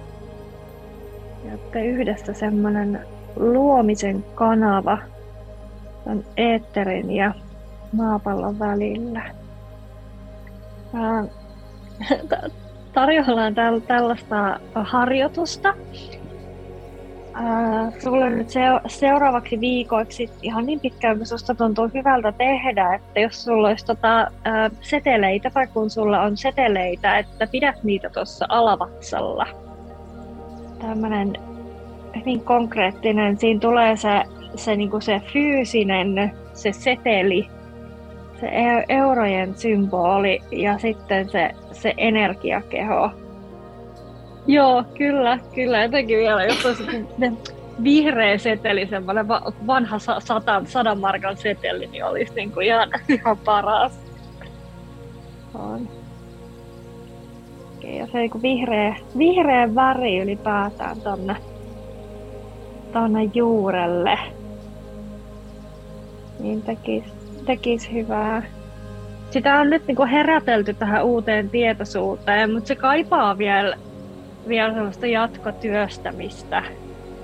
Ja 1.45 1.51
olette 1.51 1.85
yhdessä 1.85 2.33
semmoinen 2.33 3.01
luomisen 3.37 4.25
kanava 4.35 4.99
on 6.07 6.25
eetterin 6.37 7.11
ja 7.11 7.35
maapallon 7.93 8.59
välillä. 8.59 9.23
Tarjoillaan 12.95 13.55
tällaista 13.87 14.61
harjoitusta. 14.75 15.75
Sulle 17.99 18.31
nyt 18.31 18.49
seuraavaksi 18.87 19.61
viikoiksi 19.61 20.31
ihan 20.43 20.67
niin 20.67 20.81
pitkään, 20.81 21.17
kun 21.17 21.27
susta 21.27 21.55
tuntuu 21.55 21.89
hyvältä 21.95 22.33
tehdä, 22.33 22.95
että 22.95 23.21
jos 23.21 23.45
sulla 23.45 23.69
olisi 23.69 23.87
tota, 23.87 24.27
seteleitä 24.81 25.51
tai 25.51 25.67
kun 25.67 25.91
sulla 25.91 26.21
on 26.23 26.37
seteleitä, 26.37 27.19
että 27.19 27.47
pidät 27.47 27.85
niitä 27.85 28.11
tuossa 28.11 28.47
alavatsalla. 28.49 29.47
Tämmöinen 30.81 31.33
hyvin 32.17 32.41
konkreettinen. 32.41 33.39
Siinä 33.39 33.61
tulee 33.61 33.97
se, 33.97 34.23
se, 34.57 34.77
niin 34.77 34.91
kuin 34.91 35.03
se 35.03 35.21
fyysinen, 35.33 36.33
se 36.53 36.73
seteli, 36.73 37.49
se 38.41 38.47
e-, 38.47 38.85
eurojen 38.89 39.55
symboli 39.55 40.41
ja 40.51 40.79
sitten 40.79 41.29
se, 41.29 41.51
se 41.73 41.95
energiakeho. 41.97 43.11
Joo, 44.51 44.85
kyllä, 44.99 45.39
kyllä. 45.55 45.83
Jotenkin 45.83 46.19
vielä, 46.19 46.45
jos 46.45 46.67
olisi 46.67 46.85
vihreä 47.85 48.39
seteli, 48.39 48.87
semmoinen 48.87 49.29
vanha 49.67 49.99
satan, 50.19 50.67
sadan 50.67 50.99
markan 50.99 51.37
seteli, 51.37 51.87
niin 51.87 52.05
olisi 52.05 52.35
niin 52.35 52.53
kuin 52.53 52.67
ihan, 52.67 52.89
ihan 53.09 53.39
paras. 53.39 53.93
On. 55.55 55.89
Ja 57.83 58.07
se 58.07 58.19
niin 58.19 58.43
vihreä, 58.43 58.97
vihreä 59.19 59.75
väri 59.75 60.19
ylipäätään 60.19 61.01
tonne 61.01 61.37
tuonne 62.93 63.31
juurelle, 63.35 64.19
niin 66.41 66.63
tekisi 66.63 67.13
tekis 67.47 67.93
hyvää. 67.93 68.43
Sitä 69.31 69.61
on 69.61 69.71
nyt 69.71 69.87
niinku 69.87 70.05
herätelty 70.05 70.75
tähän 70.75 71.05
uuteen 71.05 71.51
tietoisuuteen, 71.51 72.53
mutta 72.53 72.69
se 72.69 72.75
kaipaa 72.75 73.39
vielä, 73.39 73.77
vielä 74.49 74.75
sellaista 74.75 75.07
jatkotyöstämistä 75.07 76.63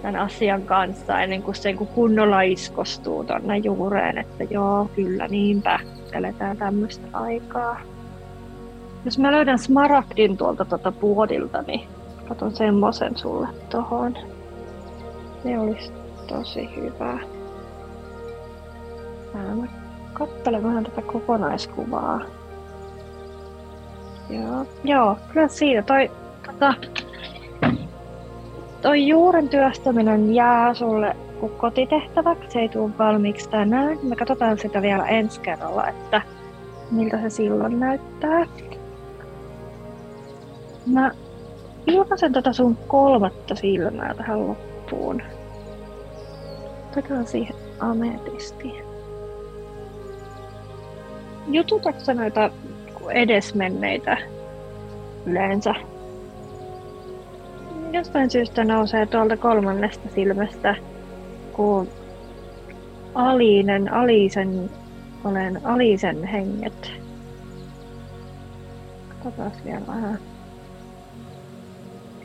tämän 0.02 0.20
asian 0.20 0.62
kanssa 0.62 1.20
ennen 1.20 1.42
kuin 1.42 1.54
se 1.54 1.72
kunnolla 1.72 2.40
iskostuu 2.40 3.24
tuonne 3.24 3.56
juureen, 3.56 4.18
että 4.18 4.44
joo, 4.44 4.90
kyllä 4.94 5.28
niinpä, 5.28 5.78
eletään 6.12 6.56
tämmöistä 6.56 7.06
aikaa. 7.12 7.80
Jos 9.04 9.18
mä 9.18 9.32
löydän 9.32 9.58
smaragdin 9.58 10.36
tuolta 10.36 10.64
tuota 10.64 10.92
puodilta, 10.92 11.62
niin 11.62 11.88
katon 12.28 12.56
semmoisen 12.56 13.16
sulle 13.16 13.48
tohon. 13.70 14.16
Se 15.42 15.58
olisi 15.58 15.92
tosi 16.26 16.76
hyvä. 16.76 17.18
Mä 19.34 19.66
katselen 20.12 20.62
vähän 20.62 20.84
tätä 20.84 21.02
kokonaiskuvaa. 21.02 22.20
Joo, 24.30 24.66
joo 24.84 25.16
kyllä 25.32 25.48
siitä 25.48 25.82
toi, 25.82 26.10
tota, 26.46 26.74
toi 28.86 29.08
juuren 29.08 29.48
työstäminen 29.48 30.34
jää 30.34 30.74
sulle 30.74 31.16
kotitehtäväksi. 31.56 32.50
Se 32.50 32.58
ei 32.58 32.68
tule 32.68 32.90
valmiiksi 32.98 33.50
tänään. 33.50 33.98
Me 34.02 34.16
katsotaan 34.16 34.58
sitä 34.58 34.82
vielä 34.82 35.06
ensi 35.06 35.40
kerralla, 35.40 35.88
että 35.88 36.22
miltä 36.90 37.20
se 37.20 37.30
silloin 37.30 37.80
näyttää. 37.80 38.46
Mä 40.86 41.10
ilmaisen 41.86 42.32
tätä 42.32 42.52
sun 42.52 42.78
kolmatta 42.86 43.54
silmää 43.54 44.14
tähän 44.14 44.48
loppuun. 44.48 45.22
Otetaan 46.92 47.26
siihen 47.26 47.56
ametisti. 47.80 48.74
Jututatko 51.48 52.12
näitä 52.14 52.50
edesmenneitä 53.10 54.16
yleensä? 55.26 55.74
Jostain 57.96 58.30
syystä 58.30 58.64
nousee 58.64 59.06
tuolta 59.06 59.36
kolmannesta 59.36 60.08
silmästä, 60.14 60.74
kun 61.52 61.88
Aliinen, 63.14 63.92
Alisen, 63.92 64.70
olen 65.24 65.60
Alisen 65.64 66.24
henget. 66.24 66.92
Katsotaan 69.08 69.52
vielä 69.64 69.86
vähän. 69.86 70.18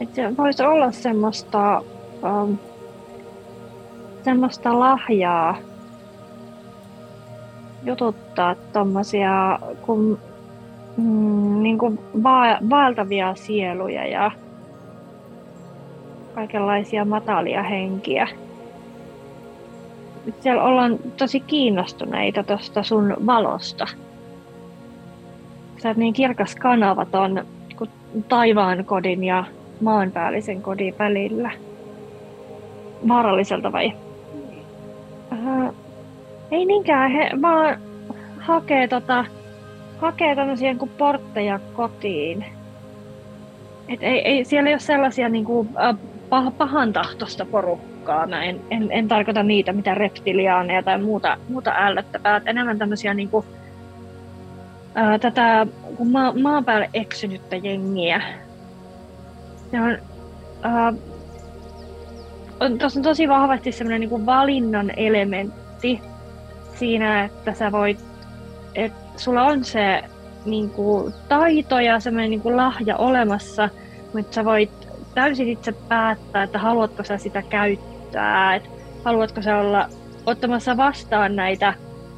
Että 0.01 0.15
se 0.15 0.37
voisi 0.37 0.63
olla 0.63 0.91
semmoista 0.91 1.81
um, 2.23 2.57
semmoista 4.23 4.79
lahjaa 4.79 5.57
jututtaa 7.83 8.55
tommosia 8.73 9.59
kun, 9.81 10.19
mm, 10.97 11.63
niin 11.63 11.77
va- 12.23 12.69
vaeltavia 12.69 13.35
sieluja 13.35 14.07
ja 14.07 14.31
kaikenlaisia 16.35 17.05
matalia 17.05 17.63
henkiä. 17.63 18.27
siellä 20.39 20.63
ollaan 20.63 20.99
tosi 21.17 21.39
kiinnostuneita 21.39 22.43
tuosta 22.43 22.83
sun 22.83 23.15
valosta. 23.25 23.87
Sä 25.77 25.89
oot 25.89 25.97
niin 25.97 26.13
kirkas 26.13 26.55
kanavaton 26.55 27.45
kuin 27.77 27.89
taivaan 28.27 28.85
kodin 28.85 29.23
ja 29.23 29.43
maanpäällisen 29.81 30.61
kodin 30.61 30.95
välillä. 30.99 31.51
Vaaralliselta 33.07 33.71
vai? 33.71 33.93
Uh, 35.31 35.75
ei 36.51 36.65
niinkään, 36.65 37.11
he 37.11 37.29
vaan 37.41 37.77
hakee, 38.39 38.87
tota, 38.87 39.25
hakee 39.97 40.35
tämmöisiä 40.35 40.75
kuin 40.75 40.91
portteja 40.97 41.59
kotiin. 41.73 42.45
Et 43.89 44.03
ei, 44.03 44.19
ei, 44.19 44.45
siellä 44.45 44.69
ei 44.69 44.73
ole 44.73 44.79
sellaisia 44.79 45.29
niin 45.29 45.45
kuin, 45.45 45.69
äh, 45.79 45.95
pah, 46.31 46.53
pahan 46.57 46.93
tahtosta 46.93 47.45
porukkaa. 47.45 48.27
Mä 48.27 48.43
en, 48.43 48.61
en, 48.69 48.91
en 48.91 49.07
tarkoita 49.07 49.43
niitä, 49.43 49.73
mitä 49.73 49.95
reptiliaaneja 49.95 50.83
tai 50.83 50.97
muuta, 50.97 51.37
muuta 51.49 51.73
ällöttävää. 51.75 52.41
Enemmän 52.45 52.77
tämmöisiä 52.77 53.13
niin 53.13 53.29
kuin, 53.29 53.45
ää, 54.95 55.19
tätä 55.19 55.67
kun 55.97 56.11
maa, 56.11 56.33
maan 56.41 56.65
päälle 56.65 56.89
eksynyttä 56.93 57.55
jengiä. 57.55 58.21
On, 59.73 59.97
on, 62.59 62.77
tossa 62.77 62.99
on 62.99 63.03
tosi 63.03 63.27
vahvasti 63.27 63.71
semmoinen 63.71 63.99
niin 63.99 64.09
kuin 64.09 64.25
valinnan 64.25 64.91
elementti 64.97 66.01
siinä, 66.75 67.23
että 67.23 67.53
sä 67.53 67.71
voit, 67.71 67.99
että 68.75 68.99
sulla 69.17 69.43
on 69.43 69.63
se 69.65 70.03
niin 70.45 70.69
kuin, 70.69 71.13
taito 71.29 71.79
ja 71.79 71.99
semmoinen 71.99 72.29
niin 72.29 72.41
kuin, 72.41 72.57
lahja 72.57 72.97
olemassa, 72.97 73.69
mutta 74.13 74.33
sä 74.33 74.45
voit 74.45 74.90
täysin 75.13 75.49
itse 75.49 75.71
päättää, 75.71 76.43
että 76.43 76.59
haluatko 76.59 77.03
sä 77.03 77.17
sitä 77.17 77.41
käyttää, 77.41 78.55
että 78.55 78.69
haluatko 79.03 79.41
sä 79.41 79.57
olla 79.57 79.89
ottamassa 80.25 80.77
vastaan 80.77 81.35
näitä 81.35 81.73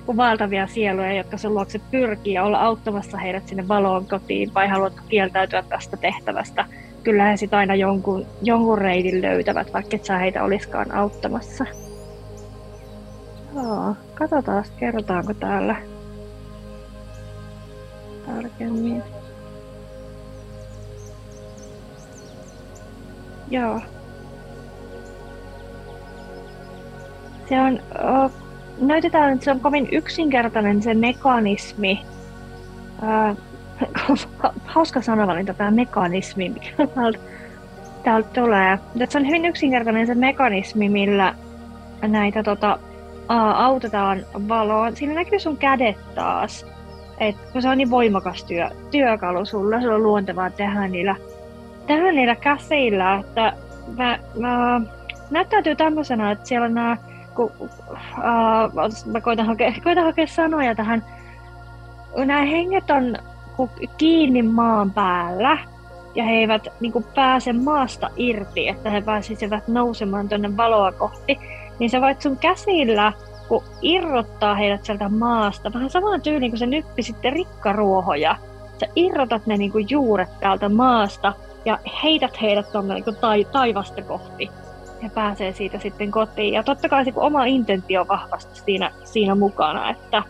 valtavia 0.07 0.67
sieluja, 0.67 1.13
jotka 1.13 1.37
sen 1.37 1.53
luokse 1.53 1.79
pyrkii 1.91 2.33
ja 2.33 2.43
olla 2.43 2.59
auttamassa 2.59 3.17
heidät 3.17 3.47
sinne 3.47 3.67
valoon 3.67 4.05
kotiin, 4.05 4.53
vai 4.53 4.67
haluatko 4.67 5.01
kieltäytyä 5.09 5.63
tästä 5.69 5.97
tehtävästä? 5.97 6.65
Kyllä 7.03 7.25
he 7.25 7.37
sitten 7.37 7.59
aina 7.59 7.75
jonkun, 7.75 8.25
jonkun 8.41 8.77
reitin 8.77 9.21
löytävät, 9.21 9.73
vaikka 9.73 9.95
et 9.95 10.05
sä 10.05 10.17
heitä 10.17 10.43
oliskaan 10.43 10.91
auttamassa. 10.91 11.65
Joo, 13.55 13.95
katsotaan, 14.13 14.65
kerrotaanko 14.79 15.33
täällä 15.33 15.75
tarkemmin. 18.25 19.03
Joo. 23.53 23.81
Se 27.49 27.61
on, 27.61 27.79
oh, 28.03 28.31
näytetään, 28.81 29.33
että 29.33 29.45
se 29.45 29.51
on 29.51 29.59
kovin 29.59 29.87
yksinkertainen 29.91 30.81
se 30.81 30.93
mekanismi. 30.93 32.05
Uh, 33.01 33.37
hauska 34.65 35.01
sanavalinta 35.01 35.53
tämä 35.53 35.71
mekanismi, 35.71 36.49
mikä 36.49 36.87
täältä, 36.95 37.19
täältä 38.03 38.29
tulee. 38.41 38.79
Se 39.09 39.17
on 39.17 39.27
hyvin 39.27 39.45
yksinkertainen 39.45 40.07
se 40.07 40.15
mekanismi, 40.15 40.89
millä 40.89 41.35
näitä 42.01 42.43
tota, 42.43 42.79
autetaan 43.55 44.25
valoon. 44.47 44.95
Siinä 44.95 45.13
näkyy 45.13 45.39
sun 45.39 45.57
kädet 45.57 46.15
taas. 46.15 46.65
Et, 47.19 47.35
kun 47.51 47.61
se 47.61 47.69
on 47.69 47.77
niin 47.77 47.89
voimakas 47.89 48.43
työ, 48.43 48.69
työkalu 48.91 49.45
sulla, 49.45 49.81
se 49.81 49.89
on 49.89 50.03
luontevaa 50.03 50.49
tehdä 50.49 50.87
niillä 50.87 51.15
tehdä 51.87 52.11
niillä 52.11 52.35
käsillä, 52.35 53.15
että 53.15 53.53
mä, 53.97 54.19
mä, 54.39 54.81
näyttäytyy 55.31 55.75
tämmöisenä, 55.75 56.31
että 56.31 56.45
siellä 56.45 56.69
nämä, 56.69 56.97
kun, 57.35 57.51
uh, 57.59 59.11
mä 59.11 59.21
koitan 59.21 59.45
hakea, 59.45 59.73
koitan 59.83 60.03
hakea 60.03 60.27
sanoja 60.27 60.75
tähän, 60.75 61.05
nämä 62.17 62.41
henget 62.41 62.91
on 62.91 63.15
kiinni 63.97 64.41
maan 64.41 64.91
päällä 64.91 65.57
ja 66.15 66.23
he 66.23 66.31
eivät 66.31 66.67
niin 66.79 66.91
kuin, 66.91 67.05
pääse 67.15 67.53
maasta 67.53 68.09
irti, 68.15 68.67
että 68.67 68.89
he 68.89 69.01
pääsisivät 69.01 69.67
nousemaan 69.67 70.29
tuonne 70.29 70.57
valoa 70.57 70.91
kohti, 70.91 71.39
niin 71.79 71.89
sä 71.89 72.01
voit 72.01 72.21
sun 72.21 72.37
käsillä 72.37 73.13
kun 73.47 73.63
irrottaa 73.81 74.55
heidät 74.55 74.85
sieltä 74.85 75.09
maasta, 75.09 75.73
vähän 75.73 75.89
samaan 75.89 76.21
tyyliin 76.21 76.51
kuin 76.51 76.59
se 76.59 76.65
nyppi 76.65 77.03
sitten 77.03 77.33
rikkaruohoja. 77.33 78.35
Sä 78.79 78.85
irrotat 78.95 79.45
ne 79.45 79.57
niin 79.57 79.71
kuin 79.71 79.87
juuret 79.89 80.39
täältä 80.39 80.69
maasta 80.69 81.33
ja 81.65 81.79
heität 82.03 82.41
heidät 82.41 82.71
tuonne 82.71 82.93
niin 82.93 83.15
tai, 83.21 83.47
taivasta 83.51 84.01
kohti. 84.01 84.49
Ja 85.01 85.09
pääsee 85.09 85.53
siitä 85.53 85.79
sitten 85.79 86.11
kotiin. 86.11 86.53
Ja 86.53 86.63
totta 86.63 86.89
kai 86.89 87.05
se 87.05 87.11
oma 87.15 87.45
intentio 87.45 88.01
on 88.01 88.07
vahvasti 88.07 88.59
siinä, 88.59 88.91
siinä 89.03 89.35
mukana, 89.35 89.89
että 89.89 90.23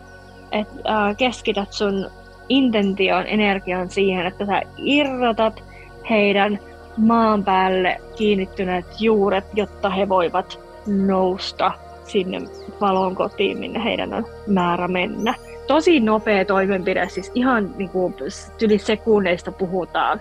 et, 0.52 0.68
äh, 0.88 1.16
keskität 1.16 1.72
sun 1.72 2.10
intention 2.48 3.26
energian 3.26 3.90
siihen, 3.90 4.26
että 4.26 4.46
sä 4.46 4.62
irrotat 4.76 5.62
heidän 6.10 6.58
maan 6.96 7.44
päälle 7.44 8.00
kiinnittyneet 8.16 8.86
juuret, 9.00 9.44
jotta 9.54 9.90
he 9.90 10.08
voivat 10.08 10.60
nousta 10.86 11.72
sinne 12.04 12.40
valon 12.80 13.14
kotiin, 13.14 13.58
minne 13.58 13.84
heidän 13.84 14.14
on 14.14 14.26
määrä 14.46 14.88
mennä. 14.88 15.34
Tosi 15.66 16.00
nopea 16.00 16.44
toimenpide, 16.44 17.08
siis 17.08 17.32
ihan 17.34 17.74
niin 17.76 17.88
kuin, 17.88 18.14
yli 18.62 18.78
sekunneista 18.78 19.52
puhutaan 19.52 20.20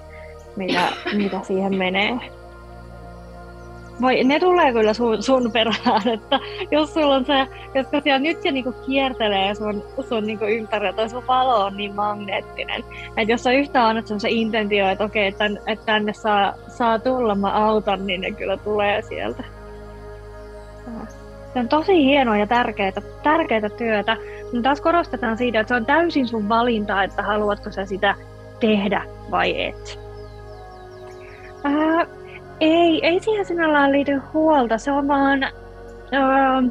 mitä, 0.56 0.82
mitä 1.14 1.40
siihen 1.44 1.78
menee. 1.78 2.20
Vai 4.02 4.24
ne 4.24 4.40
tulee 4.40 4.74
kyllä 4.74 4.94
sun, 4.94 5.24
sun 5.24 5.52
perään, 5.52 6.08
että 6.14 6.40
jos 6.72 6.94
sulla 6.94 7.16
on 7.16 7.26
se, 7.26 7.48
koska 7.74 8.02
siellä 8.02 8.20
nyt 8.20 8.46
jo 8.46 8.52
niinku 8.52 8.72
kiertelee 8.86 9.56
sun, 9.56 9.84
sun 10.10 10.24
niinku 10.24 10.46
ympärillä, 10.46 10.94
tai 10.94 11.10
sun 11.10 11.28
valo 11.28 11.66
on 11.66 11.78
niin 11.78 11.96
magneettinen. 11.96 12.84
Että 13.18 13.34
jos 13.34 13.44
sä 13.44 13.52
yhtään 13.52 13.86
annat 13.86 14.06
se 14.18 14.30
intentio, 14.30 14.90
että 14.90 15.04
okei, 15.04 15.28
että, 15.28 15.38
tänne, 15.38 15.62
että 15.68 15.86
tänne 15.86 16.14
saa, 16.14 16.54
saa 16.68 17.00
tulla, 17.00 17.36
mä 17.36 17.68
autan, 17.68 18.08
niin 18.08 18.22
ne 18.22 18.32
kyllä 18.32 18.58
tulee 18.58 19.02
sieltä. 19.02 19.44
Se 21.54 21.60
on 21.60 21.68
tosi 21.68 22.06
hienoa 22.06 22.38
ja 22.38 22.48
tärkeää, 22.48 22.92
tärkeää 23.24 23.70
työtä. 23.78 24.18
Mutta 24.44 24.62
taas 24.62 24.82
korostetaan 24.82 25.38
siitä, 25.38 25.60
että 25.60 25.68
se 25.68 25.76
on 25.76 25.86
täysin 25.86 26.28
sun 26.28 26.50
valinta, 26.50 27.04
että 27.04 27.24
haluatko 27.24 27.72
sä 27.72 27.86
sitä 27.86 28.16
tehdä 28.60 29.04
vai 29.32 29.64
et. 29.64 30.03
Ää, 31.64 32.06
ei, 32.60 33.06
ei 33.06 33.20
siihen 33.20 33.46
sinällään 33.46 33.92
liity 33.92 34.22
huolta. 34.34 34.78
Se 34.78 34.92
on 34.92 35.08
vaan... 35.08 35.44
Ää, 36.12 36.62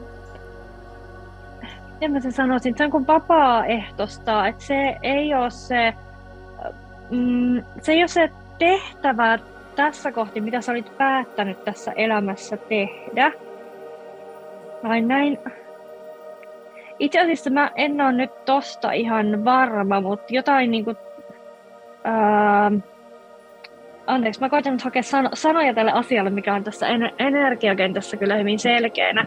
miten 1.93 2.12
mä 2.12 2.20
sen 2.20 2.32
sanoisin? 2.32 2.78
Se 2.78 2.84
on 2.84 2.90
kuin 2.90 3.07
vapaaehtoista. 3.07 4.47
Että 4.47 4.64
se 4.64 4.97
ei 5.03 5.34
ole 5.34 5.51
se... 5.51 5.95
Mm, 7.11 7.62
se 7.82 7.93
ei 7.93 8.03
ole 8.03 8.09
se 8.09 8.30
tehtävä 8.59 9.38
tässä 9.76 10.12
kohti, 10.12 10.40
mitä 10.40 10.61
sä 10.61 10.72
olit 10.72 10.99
päättänyt 10.99 11.64
tässä 11.64 11.93
elämässä 11.93 12.57
tehdä. 12.57 13.32
Vai 14.84 15.01
näin? 15.01 15.38
Itse 16.99 17.20
asiassa 17.20 17.51
mä 17.51 17.70
en 17.74 18.01
ole 18.01 18.12
nyt 18.12 18.45
tosta 18.45 18.93
ihan 18.93 19.45
varma, 19.45 20.01
mutta 20.01 20.34
jotain 20.34 20.70
niinku... 20.70 20.95
Ää, 22.05 22.72
anteeksi, 24.07 24.40
mä 24.40 24.48
koitan 24.48 24.72
nyt 24.72 24.82
hakea 24.82 25.03
san- 25.03 25.30
sanoja 25.34 25.74
tälle 25.74 25.92
asialle, 25.92 26.30
mikä 26.30 26.55
on 26.55 26.64
tässä 26.64 26.86
en- 26.86 27.12
energiakentässä 27.18 28.16
kyllä 28.16 28.36
hyvin 28.36 28.59
selkeänä. 28.59 29.26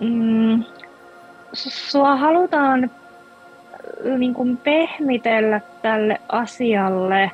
Mm, 0.00 0.64
sua 1.52 2.16
halutaan 2.16 2.90
niin 4.18 4.34
kuin 4.34 4.56
pehmitellä 4.56 5.60
tälle 5.82 6.20
asialle 6.28 7.30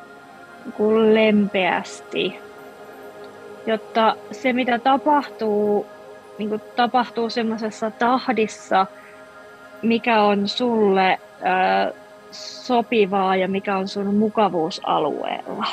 niin 0.64 0.72
kuin 0.72 1.14
lempeästi, 1.14 2.38
jotta 3.66 4.16
se 4.32 4.52
mitä 4.52 4.78
tapahtuu, 4.78 5.86
niin 6.38 6.48
kuin 6.48 6.62
tapahtuu 6.76 7.30
semmoisessa 7.30 7.90
tahdissa, 7.90 8.86
mikä 9.82 10.22
on 10.22 10.48
sulle 10.48 11.18
ää, 11.42 11.90
sopivaa 12.30 13.36
ja 13.36 13.48
mikä 13.48 13.76
on 13.76 13.88
sun 13.88 14.14
mukavuusalueella. 14.14 15.66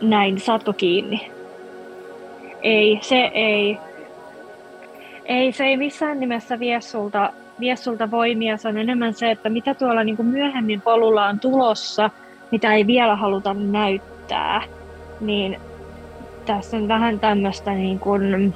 Näin, 0.00 0.40
saatko 0.40 0.72
kiinni? 0.72 1.30
Ei, 2.62 2.98
se 3.02 3.30
ei. 3.34 3.78
Ei, 5.24 5.52
se 5.52 5.64
ei 5.64 5.76
missään 5.76 6.20
nimessä 6.20 6.58
vie 6.58 6.80
sulta, 6.80 7.32
vie 7.60 7.76
sulta 7.76 8.10
voimia. 8.10 8.56
Se 8.56 8.68
on 8.68 8.78
enemmän 8.78 9.14
se, 9.14 9.30
että 9.30 9.48
mitä 9.48 9.74
tuolla 9.74 10.04
niin 10.04 10.26
myöhemmin 10.26 10.80
polulla 10.80 11.26
on 11.26 11.40
tulossa, 11.40 12.10
mitä 12.50 12.74
ei 12.74 12.86
vielä 12.86 13.16
haluta 13.16 13.54
näyttää. 13.54 14.62
Niin 15.20 15.60
tässä 16.46 16.76
on 16.76 16.88
vähän 16.88 17.20
tämmöistä 17.20 17.70
niin 17.70 17.98
kuin, 17.98 18.54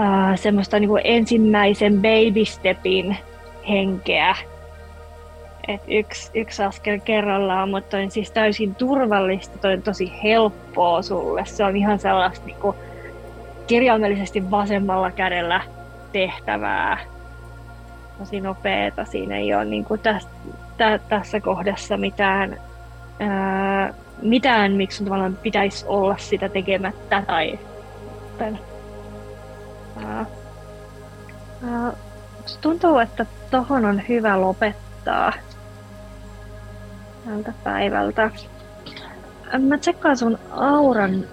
äh, 0.00 0.38
semmoista 0.38 0.78
niin 0.78 0.88
kuin 0.88 1.02
ensimmäisen 1.04 1.94
baby 1.94 2.44
stepin 2.44 3.16
henkeä 3.68 4.36
et 5.68 5.80
yksi, 5.88 6.30
yksi 6.34 6.62
askel 6.62 6.98
kerrallaan, 7.04 7.68
mutta 7.68 7.96
on 7.96 8.10
siis 8.10 8.30
täysin 8.30 8.74
turvallista, 8.74 9.58
toi 9.58 9.72
on 9.72 9.82
tosi 9.82 10.12
helppoa 10.22 11.02
sulle. 11.02 11.44
Se 11.44 11.64
on 11.64 11.76
ihan 11.76 11.98
sellaista 11.98 12.46
niinku 12.46 12.74
kirjaimellisesti 13.66 14.50
vasemmalla 14.50 15.10
kädellä 15.10 15.60
tehtävää. 16.12 16.98
Tosi 18.18 18.40
nopeeta. 18.40 19.04
Siinä 19.04 19.36
ei 19.36 19.54
ole 19.54 19.64
niin 19.64 19.84
kuin 19.84 20.00
tä, 20.00 20.98
tässä 21.08 21.40
kohdassa 21.40 21.96
mitään, 21.96 22.60
ää, 23.20 23.94
mitään, 24.22 24.72
miksi 24.72 25.04
tavallaan 25.04 25.38
pitäisi 25.42 25.84
olla 25.88 26.16
sitä 26.18 26.48
tekemättä. 26.48 27.22
Tai, 27.26 27.58
ää, 30.04 30.26
ää, 31.70 31.92
tuntuu, 32.60 32.98
että 32.98 33.26
tohon 33.50 33.84
on 33.84 34.02
hyvä 34.08 34.40
lopettaa 34.40 35.32
tältä 37.26 37.52
päivältä. 37.64 38.30
Mä 39.58 39.78
tsekkaan 39.78 40.16
sun 40.16 40.38
auran 40.50 41.24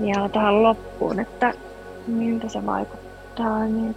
vielä 0.00 0.28
tähän 0.28 0.62
loppuun, 0.62 1.20
että 1.20 1.52
miltä 2.06 2.48
se 2.48 2.66
vaikuttaa 2.66 3.64
nyt. 3.64 3.96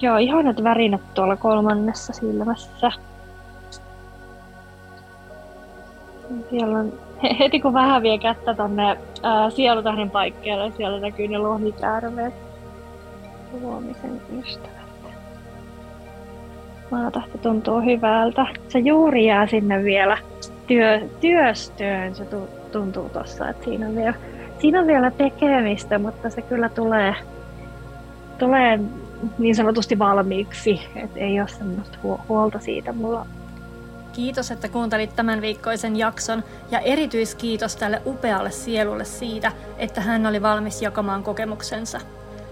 Joo, 0.00 0.16
ihanat 0.16 0.64
värinät 0.64 1.14
tuolla 1.14 1.36
kolmannessa 1.36 2.12
silmässä. 2.12 2.92
Siellä 6.50 6.78
on, 6.78 6.92
heti 7.38 7.60
kun 7.60 7.72
vähän 7.74 8.02
vie 8.02 8.18
kättä 8.18 8.54
tonne 8.54 8.98
ää, 9.22 9.50
sielutähden 9.50 10.10
paikkeelle, 10.10 10.72
siellä 10.76 11.00
näkyy 11.00 11.28
ne 11.28 11.38
lohikäärmeet. 11.38 12.34
Huomisen 13.52 14.22
ystävät. 14.38 14.81
Maatahti 16.92 17.38
tuntuu 17.38 17.80
hyvältä. 17.80 18.46
Se 18.68 18.78
juuri 18.78 19.26
jää 19.26 19.46
sinne 19.46 19.84
vielä 19.84 20.18
työ, 20.66 21.08
työstöön. 21.20 22.14
Se 22.14 22.26
tuntuu 22.72 23.08
tuossa, 23.08 23.48
että 23.48 23.64
siinä 23.64 23.86
on, 23.86 23.96
vielä, 23.96 24.14
siinä 24.58 24.80
on 24.80 24.86
vielä 24.86 25.10
tekemistä, 25.10 25.98
mutta 25.98 26.30
se 26.30 26.42
kyllä 26.42 26.68
tulee, 26.68 27.14
tulee 28.38 28.80
niin 29.38 29.54
sanotusti 29.54 29.98
valmiiksi. 29.98 30.80
että 30.96 31.20
ei 31.20 31.40
ole 31.40 31.48
semmoista 31.48 31.98
huolta 32.28 32.58
siitä 32.58 32.92
mulla. 32.92 33.26
Kiitos, 34.12 34.50
että 34.50 34.68
kuuntelit 34.68 35.16
tämän 35.16 35.40
viikkoisen 35.40 35.96
jakson 35.96 36.44
ja 36.70 36.80
erityiskiitos 36.80 37.76
tälle 37.76 38.02
upealle 38.06 38.50
sielulle 38.50 39.04
siitä, 39.04 39.52
että 39.78 40.00
hän 40.00 40.26
oli 40.26 40.42
valmis 40.42 40.82
jakamaan 40.82 41.22
kokemuksensa. 41.22 42.00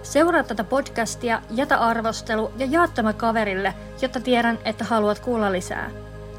Seuraa 0.03 0.43
tätä 0.43 0.65
podcastia, 0.65 1.43
jätä 1.51 1.79
arvostelu 1.79 2.53
ja 2.57 2.67
jaa 2.67 2.89
tämä 2.89 3.13
kaverille, 3.13 3.75
jotta 4.03 4.21
tiedän, 4.21 4.59
että 4.65 4.85
haluat 4.85 5.19
kuulla 5.19 5.53
lisää. 5.53 5.91